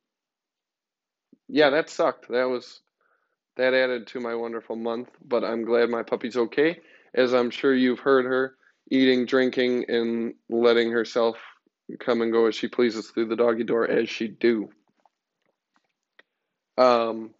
yeah, 1.47 1.69
that 1.71 1.89
sucked. 1.89 2.29
That 2.29 2.45
was 2.45 2.81
that 3.57 3.73
added 3.73 4.07
to 4.07 4.19
my 4.19 4.35
wonderful 4.35 4.75
month, 4.75 5.09
but 5.23 5.43
I'm 5.43 5.65
glad 5.65 5.89
my 5.89 6.03
puppy's 6.03 6.37
okay, 6.37 6.79
as 7.13 7.33
I'm 7.33 7.49
sure 7.49 7.73
you've 7.73 7.99
heard 7.99 8.25
her 8.25 8.55
eating, 8.89 9.25
drinking, 9.25 9.85
and 9.89 10.33
letting 10.49 10.91
herself 10.91 11.37
come 11.99 12.21
and 12.21 12.31
go 12.31 12.47
as 12.47 12.55
she 12.55 12.67
pleases 12.67 13.07
through 13.07 13.27
the 13.27 13.35
doggy 13.35 13.63
door 13.63 13.89
as 13.89 14.09
she 14.09 14.27
do. 14.27 14.69
Um, 16.77 17.31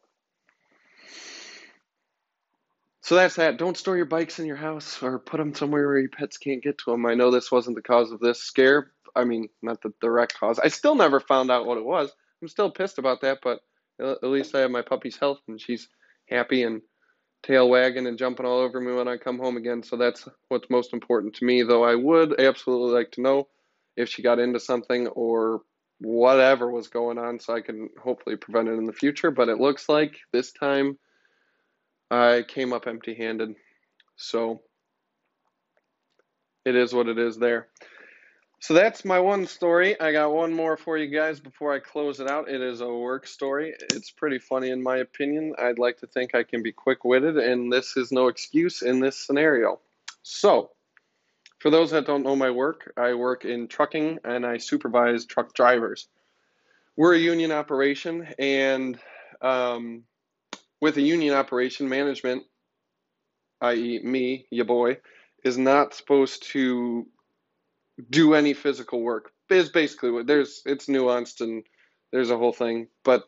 so 3.02 3.16
that's 3.16 3.36
that. 3.36 3.58
Don't 3.58 3.78
store 3.78 3.98
your 3.98 4.06
bikes 4.06 4.40
in 4.40 4.46
your 4.46 4.56
house 4.56 5.02
or 5.02 5.20
put 5.20 5.38
them 5.38 5.54
somewhere 5.56 5.88
where 5.88 6.00
your 6.00 6.10
pets 6.10 6.38
can't 6.38 6.64
get 6.64 6.78
to 6.80 6.92
them. 6.92 7.06
I 7.06 7.16
know 7.16 7.32
this 7.32 7.52
wasn't 7.52 7.76
the 7.76 7.82
cause 7.82 8.12
of 8.12 8.20
this 8.20 8.42
scare. 8.42 8.92
I 9.16 9.26
mean, 9.26 9.50
not 9.62 9.82
the 9.82 9.94
direct 10.02 10.40
cause. 10.40 10.60
I 10.60 10.70
still 10.70 10.96
never 10.96 11.20
found 11.20 11.52
out 11.52 11.66
what 11.66 11.78
it 11.78 11.86
was. 11.86 12.12
I'm 12.42 12.48
still 12.48 12.72
pissed 12.72 12.98
about 12.98 13.22
that, 13.22 13.40
but 13.44 13.60
at 14.00 14.24
least 14.24 14.56
I 14.56 14.60
have 14.60 14.72
my 14.72 14.82
puppy's 14.82 15.18
health 15.18 15.40
and 15.48 15.60
she's 15.60 15.88
happy 16.28 16.64
and 16.64 16.82
tail 17.44 17.70
wagging 17.70 18.08
and 18.08 18.18
jumping 18.18 18.46
all 18.46 18.60
over 18.60 18.80
me 18.80 18.94
when 18.94 19.08
I 19.08 19.18
come 19.18 19.40
home 19.40 19.58
again. 19.58 19.84
So 19.84 19.98
that's 19.98 20.28
what's 20.50 20.70
most 20.70 20.94
important 20.94 21.36
to 21.36 21.46
me, 21.46 21.64
though 21.64 21.84
I 21.84 21.96
would 21.96 22.40
absolutely 22.40 22.94
like 22.94 23.12
to 23.14 23.22
know 23.22 23.48
if 23.98 24.10
she 24.10 24.22
got 24.22 24.40
into 24.40 24.60
something 24.60 25.08
or 25.08 25.62
whatever 26.00 26.72
was 26.72 26.88
going 26.88 27.18
on 27.18 27.40
so 27.40 27.54
I 27.54 27.62
can 27.62 27.90
hopefully 28.02 28.36
prevent 28.36 28.70
it 28.70 28.74
in 28.74 28.86
the 28.86 28.94
future. 28.94 29.32
But 29.32 29.50
it 29.50 29.60
looks 29.60 29.90
like 29.90 30.18
this 30.32 30.52
time 30.52 30.98
I 32.10 32.44
came 32.48 32.74
up 32.74 32.88
empty 32.88 33.14
handed. 33.16 33.56
So 34.16 34.62
it 36.66 36.76
is 36.76 36.94
what 36.94 37.08
it 37.08 37.18
is 37.18 37.38
there. 37.38 37.68
So 38.62 38.76
that's 38.76 39.04
my 39.04 39.20
one 39.20 39.48
story. 39.48 40.00
I 40.00 40.12
got 40.12 40.34
one 40.34 40.54
more 40.54 40.78
for 40.78 40.96
you 40.96 41.08
guys 41.08 41.40
before 41.40 41.74
I 41.74 41.80
close 41.80 42.20
it 42.20 42.30
out. 42.30 42.48
It 42.48 42.62
is 42.62 42.82
a 42.82 42.88
work 42.88 43.26
story. 43.26 43.74
It's 43.92 44.12
pretty 44.12 44.38
funny 44.38 44.70
in 44.70 44.84
my 44.84 44.98
opinion. 44.98 45.56
I'd 45.58 45.80
like 45.80 45.98
to 45.98 46.08
think 46.08 46.36
I 46.36 46.44
can 46.44 46.62
be 46.62 46.72
quick 46.72 47.04
witted, 47.04 47.38
and 47.38 47.74
this 47.74 47.98
is 47.98 48.12
no 48.12 48.28
excuse 48.28 48.84
in 48.84 49.00
this 49.00 49.18
scenario. 49.18 49.80
So, 50.22 50.70
for 51.58 51.72
those 51.72 51.90
that 51.90 52.06
don't 52.06 52.22
know 52.22 52.36
my 52.36 52.52
work, 52.52 52.94
I 52.96 53.16
work 53.16 53.46
in 53.46 53.68
trucking 53.68 54.20
and 54.24 54.46
I 54.46 54.58
supervise 54.58 55.26
truck 55.26 55.56
drivers. 55.56 56.08
We're 56.96 57.16
a 57.16 57.20
union 57.20 57.52
operation, 57.52 58.28
and 58.38 59.00
um, 59.42 60.04
with 60.80 60.98
a 60.98 61.02
union 61.02 61.34
operation, 61.34 61.90
management, 61.90 62.44
i.e., 63.62 64.02
me, 64.04 64.46
your 64.52 64.66
boy, 64.66 64.98
is 65.44 65.58
not 65.58 65.96
supposed 65.96 66.44
to 66.52 67.08
do 68.10 68.34
any 68.34 68.54
physical 68.54 69.02
work. 69.02 69.32
Is 69.50 69.70
basically 69.70 70.12
what 70.12 70.28
there's. 70.28 70.62
It's 70.66 70.86
nuanced 70.86 71.42
and 71.42 71.64
there's 72.12 72.30
a 72.30 72.38
whole 72.38 72.54
thing, 72.54 72.88
but 73.04 73.24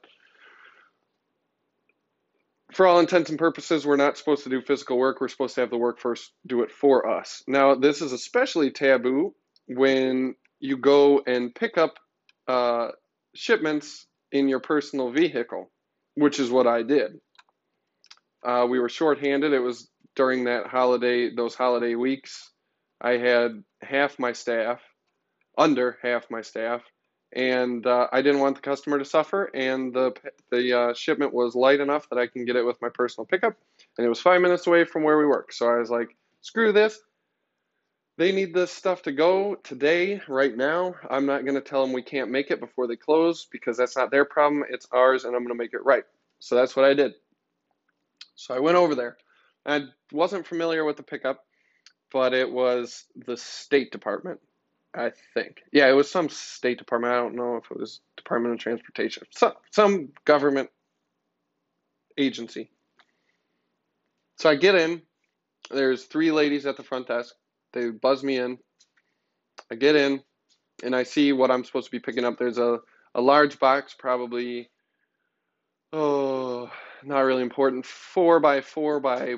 for 2.73 2.88
all 2.88 2.99
intents 2.99 3.30
and 3.30 3.39
purposes, 3.39 3.86
we're 3.86 3.95
not 3.97 4.17
supposed 4.17 4.43
to 4.43 4.49
do 4.49 4.62
physical 4.62 4.97
work. 4.97 5.21
We're 5.21 5.28
supposed 5.28 5.56
to 5.56 5.62
have 5.62 5.69
the 5.69 5.78
workforce 5.78 6.32
do 6.47 6.63
it 6.63 6.71
for 6.71 7.08
us. 7.08 7.43
Now, 7.47 7.76
this 7.76 8.02
is 8.02 8.12
especially 8.12 8.71
taboo 8.71 9.36
when 9.67 10.36
you 10.60 10.78
go 10.78 11.21
and 11.28 11.54
pick 11.54 11.78
up 11.78 11.95
uh, 12.47 12.89
shipments 13.36 14.08
in 14.32 14.47
your 14.47 14.60
personal 14.60 15.12
vehicle, 15.12 15.71
which 16.15 16.39
is 16.39 16.49
what 16.49 16.67
I 16.67 16.84
did. 16.84 17.19
Uh, 18.45 18.65
we 18.69 18.80
were 18.80 18.89
shorthanded. 18.89 19.54
It 19.54 19.60
was 19.60 19.89
during 20.15 20.45
that 20.45 20.67
holiday, 20.67 21.34
those 21.34 21.56
holiday 21.56 21.95
weeks. 21.95 22.52
I 23.04 23.18
had 23.18 23.63
half 23.82 24.18
my 24.18 24.32
staff, 24.32 24.80
under 25.58 25.98
half 26.02 26.32
my 26.32 26.42
staff, 26.42 26.82
and 27.34 27.86
uh, 27.86 28.08
I 28.12 28.22
didn't 28.22 28.39
want 28.39 28.56
the 28.56 28.62
customer 28.62 28.98
to 28.98 29.06
suffer. 29.06 29.52
And 29.54 29.94
the 29.94 30.13
the 30.52 30.80
uh, 30.80 30.94
shipment 30.94 31.34
was 31.34 31.54
light 31.54 31.82
enough 31.82 32.08
that 32.10 32.18
I 32.18 32.28
can 32.28 32.46
get 32.46 32.56
it 32.56 32.66
with 32.66 32.82
my 32.82 32.89
personal 32.89 33.26
pickup, 33.26 33.58
and 33.98 34.06
it 34.06 34.10
was 34.10 34.22
five 34.22 34.42
minutes 34.42 34.68
away 34.68 34.86
from 34.86 35.04
where 35.04 35.18
we 35.18 35.26
work. 35.26 35.52
So 35.52 35.70
I 35.70 35.78
was 35.80 35.89
like, 35.89 36.16
screw 36.42 36.72
this. 36.72 37.00
They 38.16 38.32
need 38.32 38.54
this 38.54 38.72
stuff 38.72 39.02
to 39.04 39.12
go 39.12 39.56
today, 39.56 40.22
right 40.28 40.56
now. 40.56 40.94
I'm 41.10 41.26
not 41.26 41.46
going 41.46 41.56
to 41.56 41.62
tell 41.62 41.82
them 41.82 41.94
we 41.94 42.04
can't 42.04 42.30
make 42.30 42.52
it 42.52 42.60
before 42.60 42.86
they 42.86 42.96
close 42.96 43.46
because 43.52 43.76
that's 43.76 43.96
not 43.96 44.12
their 44.12 44.24
problem. 44.24 44.63
It's 44.70 44.88
ours, 44.92 45.26
and 45.26 45.36
I'm 45.36 45.42
going 45.42 45.58
to 45.58 45.62
make 45.62 45.74
it 45.74 45.84
right. 45.84 46.04
So 46.39 46.56
that's 46.56 46.76
what 46.76 46.86
I 46.86 46.94
did. 46.94 47.13
So 48.36 48.54
I 48.54 48.60
went 48.60 48.78
over 48.78 48.94
there. 48.94 49.18
I 49.66 49.86
wasn't 50.12 50.46
familiar 50.46 50.86
with 50.86 50.98
the 50.98 51.04
pickup 51.04 51.44
but 52.13 52.34
it 52.34 52.49
was 52.49 53.06
the 53.26 53.36
State 53.36 53.91
Department, 53.91 54.39
I 54.95 55.12
think. 55.34 55.63
Yeah, 55.73 55.89
it 55.89 55.93
was 55.93 56.10
some 56.10 56.30
State 56.30 56.78
Department. 56.78 57.13
I 57.13 57.17
don't 57.17 57.36
know 57.36 57.58
if 57.58 57.69
it 57.71 57.80
was 57.80 57.99
Department 58.15 58.54
of 58.54 58.60
Transportation, 58.60 59.23
some 59.32 59.54
some 59.71 60.10
government 60.23 60.69
agency. 62.17 62.69
So 64.38 64.49
I 64.49 64.56
get 64.56 64.76
in. 64.76 65.02
There's 65.71 66.06
three 66.06 66.32
ladies 66.32 66.65
at 66.67 66.78
the 66.78 66.84
front 66.84 67.08
desk. 67.08 67.34
They 67.73 67.89
buzz 67.89 68.23
me 68.23 68.38
in. 68.38 68.60
I 69.71 69.76
get 69.76 69.95
in, 69.95 70.21
and 70.84 70.95
I 70.95 71.04
see 71.04 71.34
what 71.34 71.49
I'm 71.49 71.63
supposed 71.63 71.88
to 71.88 71.91
be 71.91 71.99
picking 71.99 72.26
up. 72.26 72.38
There's 72.38 72.60
a 72.60 72.80
a 73.15 73.21
large 73.21 73.60
box, 73.60 73.95
probably 73.97 74.69
oh, 75.91 76.69
not 77.04 77.21
really 77.21 77.43
important, 77.43 77.86
four 77.86 78.39
by 78.39 78.62
four 78.62 78.99
by 78.99 79.36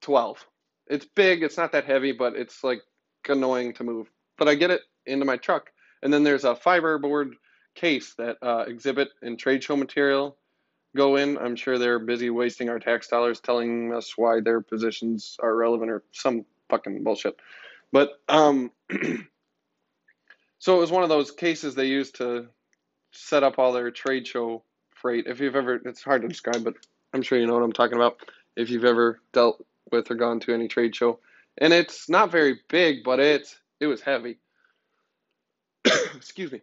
twelve 0.00 0.44
it's 0.90 1.06
big. 1.06 1.42
It's 1.42 1.56
not 1.56 1.72
that 1.72 1.84
heavy, 1.84 2.12
but 2.12 2.34
it's 2.34 2.62
like 2.62 2.82
annoying 3.28 3.72
to 3.74 3.84
move. 3.84 4.10
But 4.36 4.48
I 4.48 4.54
get 4.56 4.70
it 4.70 4.82
into 5.06 5.24
my 5.24 5.36
truck, 5.36 5.70
and 6.02 6.12
then 6.12 6.24
there's 6.24 6.44
a 6.44 6.54
fiberboard 6.54 7.32
case 7.74 8.14
that 8.18 8.36
uh, 8.42 8.64
exhibit 8.66 9.10
and 9.22 9.38
trade 9.38 9.62
show 9.62 9.76
material 9.76 10.36
go 10.96 11.16
in. 11.16 11.38
I'm 11.38 11.56
sure 11.56 11.78
they're 11.78 12.00
busy 12.00 12.28
wasting 12.28 12.68
our 12.68 12.80
tax 12.80 13.06
dollars 13.08 13.40
telling 13.40 13.94
us 13.94 14.18
why 14.18 14.40
their 14.40 14.60
positions 14.60 15.36
are 15.40 15.54
relevant 15.54 15.90
or 15.90 16.02
some 16.10 16.44
fucking 16.68 17.04
bullshit. 17.04 17.36
But 17.92 18.20
um, 18.28 18.72
so 20.58 20.76
it 20.76 20.80
was 20.80 20.90
one 20.90 21.04
of 21.04 21.08
those 21.08 21.30
cases 21.30 21.74
they 21.74 21.86
used 21.86 22.16
to 22.16 22.48
set 23.12 23.42
up 23.42 23.58
all 23.58 23.72
their 23.72 23.90
trade 23.90 24.26
show 24.26 24.64
freight. 24.94 25.26
If 25.26 25.40
you've 25.40 25.56
ever, 25.56 25.80
it's 25.84 26.02
hard 26.02 26.22
to 26.22 26.28
describe, 26.28 26.64
but 26.64 26.74
I'm 27.12 27.22
sure 27.22 27.38
you 27.38 27.46
know 27.46 27.54
what 27.54 27.62
I'm 27.62 27.72
talking 27.72 27.96
about. 27.96 28.18
If 28.56 28.70
you've 28.70 28.84
ever 28.84 29.20
dealt 29.32 29.64
with 29.90 30.10
or 30.10 30.14
gone 30.14 30.40
to 30.40 30.54
any 30.54 30.68
trade 30.68 30.94
show, 30.94 31.20
and 31.58 31.72
it's 31.72 32.08
not 32.08 32.30
very 32.30 32.60
big, 32.68 33.04
but 33.04 33.20
it's 33.20 33.56
it 33.80 33.86
was 33.86 34.00
heavy. 34.00 34.38
Excuse 36.14 36.52
me. 36.52 36.60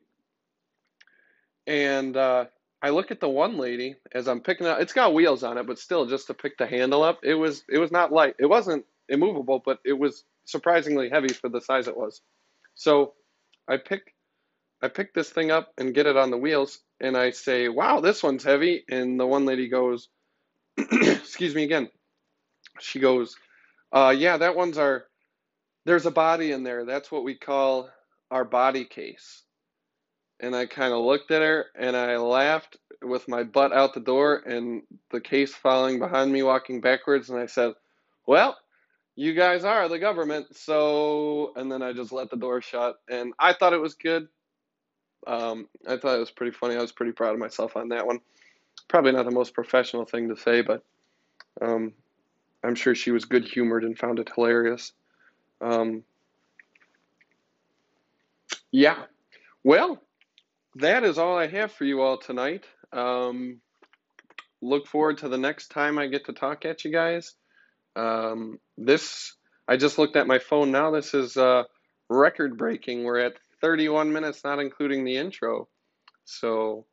And 1.65 2.15
uh, 2.15 2.45
I 2.81 2.89
look 2.91 3.11
at 3.11 3.19
the 3.19 3.29
one 3.29 3.57
lady 3.57 3.95
as 4.13 4.27
I'm 4.27 4.39
picking 4.39 4.67
up. 4.67 4.79
It's 4.79 4.93
got 4.93 5.13
wheels 5.13 5.43
on 5.43 5.57
it, 5.57 5.67
but 5.67 5.79
still, 5.79 6.05
just 6.05 6.27
to 6.27 6.33
pick 6.33 6.57
the 6.57 6.67
handle 6.67 7.03
up, 7.03 7.19
it 7.23 7.33
was 7.33 7.63
it 7.69 7.79
was 7.79 7.91
not 7.91 8.11
light. 8.11 8.35
It 8.39 8.45
wasn't 8.45 8.85
immovable, 9.09 9.61
but 9.65 9.79
it 9.85 9.93
was 9.93 10.23
surprisingly 10.45 11.09
heavy 11.09 11.33
for 11.33 11.49
the 11.49 11.61
size 11.61 11.87
it 11.87 11.97
was. 11.97 12.21
So 12.75 13.13
I 13.67 13.77
pick 13.77 14.13
I 14.81 14.89
pick 14.89 15.13
this 15.13 15.29
thing 15.29 15.49
up 15.49 15.73
and 15.77 15.93
get 15.93 16.05
it 16.05 16.17
on 16.17 16.29
the 16.29 16.37
wheels, 16.37 16.79
and 16.99 17.17
I 17.17 17.31
say, 17.31 17.67
"Wow, 17.67 17.99
this 17.99 18.21
one's 18.21 18.43
heavy." 18.43 18.85
And 18.89 19.19
the 19.19 19.25
one 19.25 19.45
lady 19.45 19.67
goes, 19.67 20.07
"Excuse 20.77 21.55
me 21.55 21.63
again." 21.63 21.89
She 22.79 22.99
goes, 22.99 23.35
uh, 23.91 24.13
"Yeah, 24.17 24.37
that 24.37 24.55
one's 24.55 24.77
our. 24.77 25.05
There's 25.85 26.05
a 26.05 26.11
body 26.11 26.51
in 26.51 26.63
there. 26.63 26.85
That's 26.85 27.11
what 27.11 27.23
we 27.23 27.35
call 27.35 27.89
our 28.31 28.45
body 28.45 28.85
case." 28.85 29.43
And 30.39 30.55
I 30.55 30.65
kind 30.65 30.93
of 30.93 31.03
looked 31.03 31.31
at 31.31 31.41
her 31.41 31.65
and 31.75 31.97
I 31.97 32.17
laughed 32.17 32.77
with 33.01 33.27
my 33.27 33.43
butt 33.43 33.73
out 33.73 33.93
the 33.93 33.99
door 33.99 34.43
and 34.45 34.83
the 35.11 35.21
case 35.21 35.55
following 35.55 35.99
behind 35.99 36.31
me, 36.31 36.43
walking 36.43 36.81
backwards. 36.81 37.29
And 37.29 37.39
I 37.39 37.45
said, 37.47 37.73
"Well." 38.25 38.57
You 39.19 39.33
guys 39.33 39.63
are 39.63 39.89
the 39.89 39.97
government, 39.97 40.55
so 40.55 41.51
and 41.55 41.71
then 41.71 41.81
I 41.81 41.91
just 41.91 42.11
let 42.11 42.29
the 42.29 42.37
door 42.37 42.61
shut, 42.61 42.99
and 43.09 43.33
I 43.39 43.53
thought 43.53 43.73
it 43.73 43.81
was 43.81 43.95
good. 43.95 44.27
Um, 45.25 45.67
I 45.87 45.97
thought 45.97 46.15
it 46.15 46.19
was 46.19 46.29
pretty 46.29 46.51
funny. 46.51 46.75
I 46.75 46.81
was 46.81 46.91
pretty 46.91 47.13
proud 47.13 47.33
of 47.33 47.39
myself 47.39 47.75
on 47.75 47.89
that 47.89 48.05
one. 48.05 48.19
Probably 48.87 49.13
not 49.13 49.25
the 49.25 49.31
most 49.31 49.55
professional 49.55 50.05
thing 50.05 50.29
to 50.29 50.37
say, 50.37 50.61
but 50.61 50.83
um, 51.59 51.93
I'm 52.63 52.75
sure 52.75 52.95
she 52.95 53.11
was 53.11 53.25
good 53.25 53.45
humored 53.45 53.83
and 53.83 53.97
found 53.97 54.19
it 54.19 54.29
hilarious. 54.33 54.93
Um, 55.61 56.03
yeah. 58.71 59.03
Well, 59.63 60.01
that 60.75 61.03
is 61.03 61.17
all 61.17 61.37
I 61.37 61.47
have 61.47 61.71
for 61.71 61.85
you 61.85 62.01
all 62.01 62.17
tonight. 62.17 62.65
Um, 62.91 63.61
look 64.61 64.87
forward 64.87 65.19
to 65.19 65.29
the 65.29 65.37
next 65.37 65.69
time 65.69 65.97
I 65.97 66.07
get 66.07 66.25
to 66.25 66.33
talk 66.33 66.65
at 66.65 66.85
you 66.85 66.91
guys. 66.91 67.33
Um, 67.95 68.59
this, 68.77 69.35
I 69.67 69.77
just 69.77 69.97
looked 69.97 70.15
at 70.15 70.27
my 70.27 70.39
phone 70.39 70.71
now. 70.71 70.91
This 70.91 71.13
is 71.13 71.37
uh, 71.37 71.63
record 72.09 72.57
breaking. 72.57 73.03
We're 73.03 73.19
at 73.19 73.33
31 73.61 74.13
minutes, 74.13 74.43
not 74.43 74.59
including 74.59 75.03
the 75.03 75.17
intro. 75.17 75.67
So, 76.25 76.85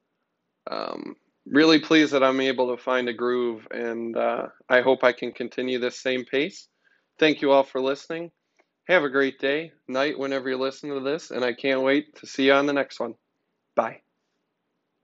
um, 0.70 1.16
really 1.46 1.80
pleased 1.80 2.12
that 2.12 2.24
I'm 2.24 2.40
able 2.40 2.74
to 2.74 2.82
find 2.82 3.08
a 3.08 3.12
groove, 3.12 3.66
and 3.70 4.16
uh, 4.16 4.46
I 4.68 4.80
hope 4.80 5.04
I 5.04 5.12
can 5.12 5.32
continue 5.32 5.78
this 5.78 6.00
same 6.00 6.24
pace. 6.24 6.68
Thank 7.18 7.42
you 7.42 7.52
all 7.52 7.64
for 7.64 7.80
listening. 7.80 8.30
Have 8.88 9.04
a 9.04 9.10
great 9.10 9.38
day, 9.40 9.72
night, 9.88 10.18
whenever 10.18 10.48
you 10.48 10.58
listen 10.58 10.90
to 10.90 11.00
this, 11.00 11.30
and 11.30 11.44
I 11.44 11.54
can't 11.54 11.82
wait 11.82 12.16
to 12.16 12.26
see 12.26 12.46
you 12.46 12.52
on 12.52 12.66
the 12.66 12.72
next 12.72 13.00
one. 13.00 13.14
Bye. 13.76 14.03